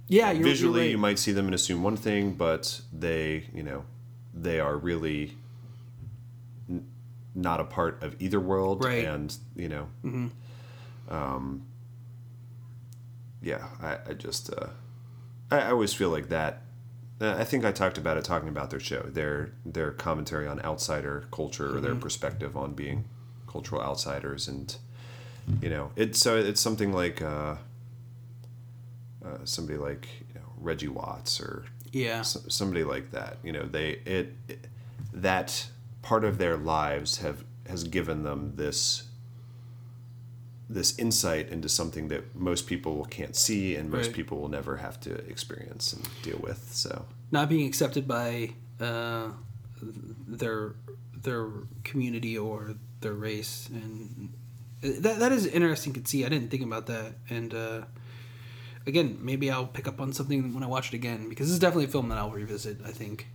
[0.08, 0.92] yeah, you're, visually you're right.
[0.92, 3.84] you might see them and assume one thing but they you know
[4.44, 5.36] they are really
[6.70, 6.86] n-
[7.36, 9.06] not a part of either world Right.
[9.06, 9.88] and you know
[11.10, 11.64] um
[13.42, 14.68] yeah i, I just uh
[15.52, 16.62] I, I always feel like that
[17.22, 20.60] uh, i think i talked about it talking about their show their their commentary on
[20.62, 23.06] outsider culture or their perspective on being
[23.48, 24.76] cultural outsiders and
[25.62, 27.56] you know it's so it's something like uh
[29.26, 32.20] uh, somebody like you know, Reggie Watts or Yeah.
[32.20, 33.38] s- somebody like that.
[33.44, 34.68] You know, they it, it
[35.14, 35.68] that
[36.02, 39.04] part of their lives have has given them this
[40.70, 44.16] this insight into something that most people can't see and most Right.
[44.16, 46.70] people will never have to experience and deal with.
[46.74, 49.30] So Not being accepted by uh,
[50.28, 50.76] their
[51.24, 51.50] their
[51.84, 54.34] community or their race, and
[54.82, 56.26] that that is interesting to see.
[56.26, 57.82] I didn't think about that, and uh,
[58.88, 61.60] again, maybe I'll pick up on something when I watch it again because this is
[61.60, 62.80] definitely a film that I'll revisit.
[62.86, 63.28] I think.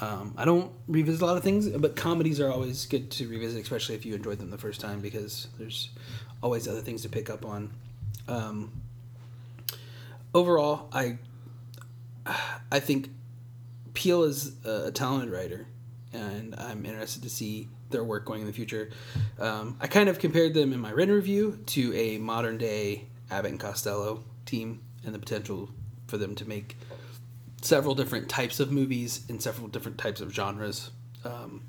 [0.00, 3.62] Um, I don't revisit a lot of things, but comedies are always good to revisit,
[3.62, 5.90] especially if you enjoyed them the first time, because there's
[6.42, 7.70] always other things to pick up on.
[8.26, 8.72] Um,
[10.34, 11.18] overall, I
[12.70, 13.10] I think
[13.94, 15.66] Peele is a talented writer,
[16.12, 18.90] and I'm interested to see their work going in the future.
[19.38, 23.52] Um, I kind of compared them in my written review to a modern day Abbott
[23.52, 25.70] and Costello team, and the potential
[26.06, 26.76] for them to make
[27.62, 30.90] several different types of movies in several different types of genres,
[31.24, 31.62] um,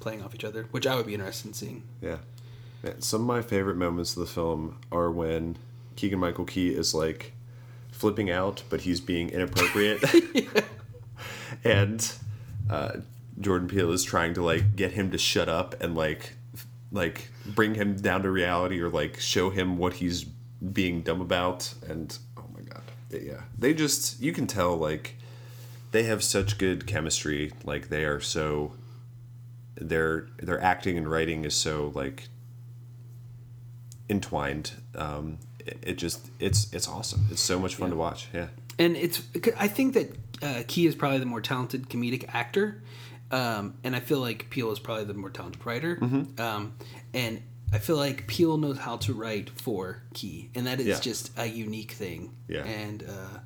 [0.00, 1.82] playing off each other, which I would be interested in seeing.
[2.00, 2.18] yeah.
[2.82, 5.56] Man, some of my favorite moments of the film are when
[5.94, 7.32] Keegan Michael Key is like
[7.92, 10.02] flipping out, but he's being inappropriate.
[11.64, 12.12] and
[12.68, 12.96] uh,
[13.40, 16.34] Jordan Peele is trying to like get him to shut up and like
[16.90, 20.26] like bring him down to reality or like show him what he's
[20.72, 22.82] being dumb about and oh my god.
[23.10, 23.42] Yeah.
[23.58, 25.16] They just you can tell like
[25.90, 27.52] they have such good chemistry.
[27.64, 28.72] Like they are so
[29.74, 32.28] their their acting and writing is so like
[34.08, 34.72] entwined.
[34.94, 37.26] Um it, it just it's it's awesome.
[37.30, 38.28] It's so much fun to watch.
[38.32, 38.48] Yeah.
[38.78, 39.22] And it's
[39.58, 42.82] I think that uh, Key is probably the more talented comedic actor,
[43.30, 45.96] um, and I feel like Peele is probably the more talented writer.
[45.96, 46.40] Mm-hmm.
[46.40, 46.74] Um,
[47.14, 47.42] and
[47.72, 51.00] I feel like Peele knows how to write for Key, and that is Yeah.
[51.00, 52.30] just a unique thing.
[52.48, 52.64] Yeah.
[52.64, 53.38] and uh,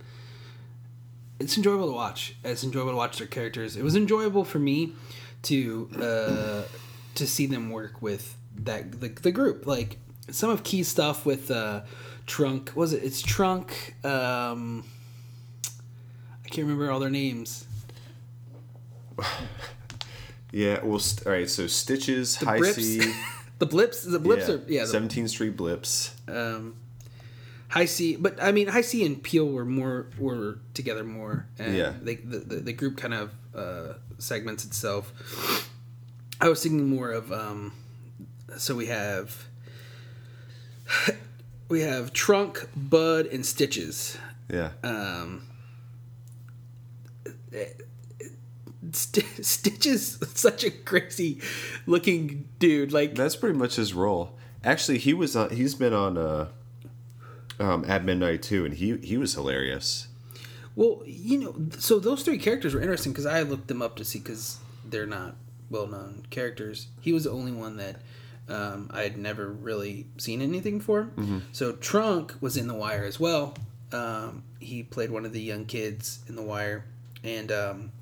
[1.39, 2.35] it's enjoyable to watch.
[2.45, 3.77] It's enjoyable to watch their characters.
[3.77, 4.95] It was enjoyable for me
[5.43, 6.63] to uh,
[7.15, 9.65] to see them work with that the, the group.
[9.67, 9.99] Like
[10.31, 11.83] some of Key's stuff with uh,
[12.27, 12.73] Trunk.
[12.75, 13.05] Was it?
[13.05, 13.95] It's Trunk.
[14.05, 14.83] Um,
[16.45, 17.65] I can't remember all their names.
[20.53, 22.77] yeah well st- all right so stitches high Brips.
[22.77, 23.01] c
[23.59, 24.03] the blips.
[24.05, 24.83] The blips yeah, are yeah.
[24.83, 26.75] 17th street blips um,
[27.69, 31.95] Hi-C, but I mean Hi-C and Peele were more were together more, and Yeah.
[32.01, 35.13] they, the, the the group kind of uh, segments itself.
[36.41, 37.73] I was thinking more of um,
[38.57, 39.47] so we have
[41.69, 44.17] we have Trunk, Bud, and Stitches.
[44.51, 45.43] yeah Um,
[48.93, 51.41] St- Stitches, such a crazy
[51.87, 52.93] looking dude.
[52.93, 54.37] Like That's pretty much his role.
[54.65, 55.51] Actually, he was on.
[55.51, 56.49] He's been on uh,
[57.59, 60.09] um, at midnight too, and he he was hilarious.
[60.75, 64.05] Well, you know, so those three characters were interesting because I looked them up to
[64.05, 65.37] see because they're not
[65.71, 66.89] well-known characters.
[67.01, 67.97] He was the only one that
[68.49, 71.09] um, I had never really seen anything for.
[71.53, 73.55] So Trunk was in The Wire as well.
[73.91, 76.85] Um, he played one of the young kids in The Wire,
[77.25, 77.93] and um,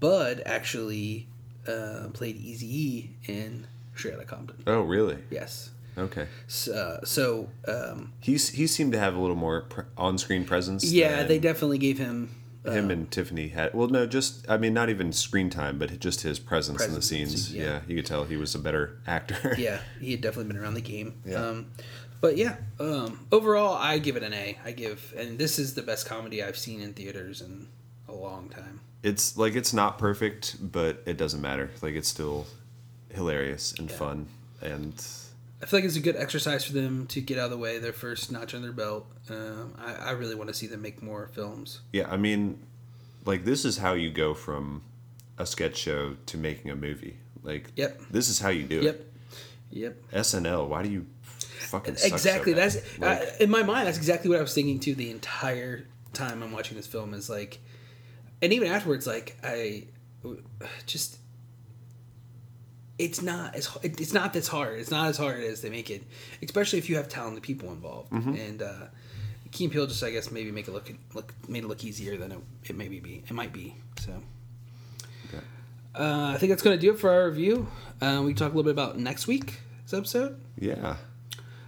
[0.00, 1.26] Bud actually
[1.66, 4.62] uh, played Easy E in Straight Outta Compton.
[4.66, 5.18] Oh, really?
[5.30, 5.70] Yes.
[5.96, 6.26] Okay.
[6.48, 10.84] So, so um, He's he seemed to have a little more pre- on-screen presence.
[10.84, 12.34] Yeah, they definitely gave him
[12.64, 16.22] Him and Tiffany had well, no, just I mean, not even screen time, but just
[16.22, 17.54] his presence, in the Presence in the scenes.
[17.54, 17.64] yeah.
[17.64, 17.80] yeah.
[17.86, 19.54] you could tell he was a better actor.
[19.56, 21.14] yeah, he had definitely been around the game.
[21.24, 21.36] Yeah.
[21.36, 21.66] Um,
[22.20, 24.58] but yeah, um, overall, I give it an A.
[24.64, 27.68] I give, and this is the best comedy I've seen in theaters in
[28.08, 28.80] a long time.
[29.04, 31.70] It's like it's not perfect, but it doesn't matter.
[31.82, 32.46] Like it's still
[33.12, 33.96] hilarious and Yeah.
[33.96, 34.26] fun,
[34.60, 34.94] and
[35.62, 37.78] I feel like it's a good exercise for them to get out of the way,
[37.78, 39.06] their first notch on their belt.
[39.30, 41.80] Um, I, I really want to see them make more films.
[41.92, 42.58] yeah, I mean,
[43.24, 44.82] like this is how you go from
[45.38, 47.16] a sketch show to making a movie.
[47.42, 48.00] Like, Yep.
[48.10, 48.94] this is how you do Yep.
[48.94, 49.12] it.
[49.70, 49.96] Yep.
[50.12, 50.22] Yep.
[50.24, 51.06] SNL, why do you
[51.68, 52.54] fucking so exactly.
[52.54, 52.70] bad?
[52.72, 53.86] that's Like, uh, in my mind.
[53.86, 54.94] That's exactly what I was thinking too.
[54.94, 57.58] The entire time I'm watching this film is like,
[58.44, 59.84] and even afterwards, like I
[60.86, 61.18] just.
[62.96, 64.78] It's not as it's not this hard.
[64.78, 66.04] It's not as hard as they make it,
[66.42, 68.12] especially if you have talented people involved.
[68.12, 68.34] Mm-hmm.
[68.36, 68.72] And uh,
[69.50, 72.16] Key and Peele just, I guess, maybe make it look look made it look easier
[72.16, 73.24] than it, it maybe be.
[73.26, 73.74] It might be.
[74.00, 74.12] So
[75.28, 75.42] Okay.
[75.96, 77.66] uh, I think that's going to do it for our review.
[78.00, 79.56] Uh, we can talk a little bit about next week's
[79.92, 80.38] episode.
[80.56, 80.94] yeah,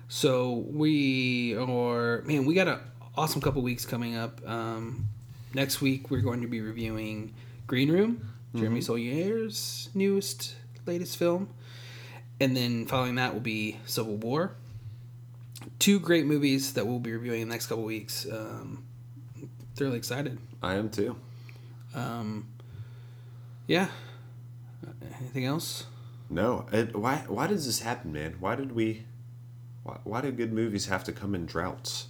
[0.07, 2.79] So we are man, we got an
[3.17, 4.41] awesome couple weeks coming up.
[4.49, 5.09] Um,
[5.57, 7.35] next week we're going to be reviewing
[7.67, 10.55] Green Room, Jeremy Saulnier's newest,
[10.85, 11.49] latest film,
[12.39, 14.55] and then following that will be Civil War.
[15.79, 18.27] Two great movies that we'll be reviewing in the next couple weeks.
[18.31, 18.85] Um,
[19.75, 20.39] thoroughly excited.
[20.63, 21.17] I am too.
[21.95, 22.47] Um,
[23.67, 23.89] yeah.
[25.19, 25.87] Anything else?
[26.29, 27.25] No, it, why?
[27.29, 28.37] Why does this happen, man?
[28.41, 29.07] Why did we?
[29.85, 32.09] Why, why do good movies have to come in droughts?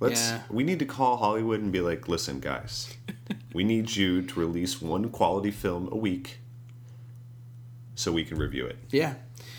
[0.00, 0.30] Let's.
[0.30, 0.40] Yeah.
[0.50, 2.94] We need to call Hollywood and be like, listen, guys,
[3.54, 6.38] we need you to release one quality film a week,
[7.94, 8.78] so we can review it.
[8.90, 9.14] Yeah.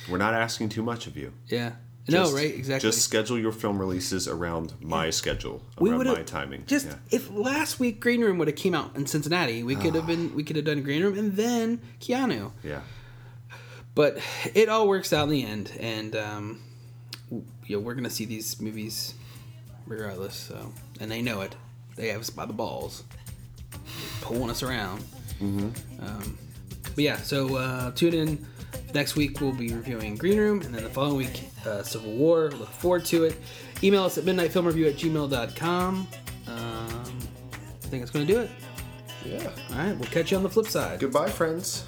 [0.10, 1.34] We're not asking too much of you.
[1.48, 1.74] Yeah.
[2.10, 2.54] Just- no, right?
[2.56, 2.90] Exactly.
[2.90, 6.64] Just schedule your film releases around my schedule, we around my timing.
[6.66, 6.96] Just Yeah.
[7.12, 10.34] if last week Green Room would have came out in Cincinnati, we could have been
[10.36, 12.52] we could have done Green Room and then Keanu.
[12.64, 12.82] yeah.
[13.94, 14.18] But
[14.56, 16.60] it all works out in the end, and um,
[17.30, 17.44] you
[17.78, 19.14] know, we're gonna see these movies
[19.92, 20.36] regardless.
[20.36, 21.56] So, and they know it.
[21.96, 23.04] They have us by the balls,
[24.22, 25.02] pulling us around.
[25.40, 26.06] Mm-hmm.
[26.06, 26.38] Um,
[26.96, 28.48] but yeah, so uh, tune in.
[28.94, 32.52] Next week we'll be reviewing Green Room, and then the following week uh, Civil War.
[32.52, 33.36] Look forward to it.
[33.84, 36.08] Email us at midnightfilmreview at gmail.com.
[36.48, 38.50] Um, I think that's going to do it.
[39.26, 39.52] Yeah.
[39.72, 41.00] All right, we'll catch you on the flip side.
[41.00, 41.86] Goodbye, friends.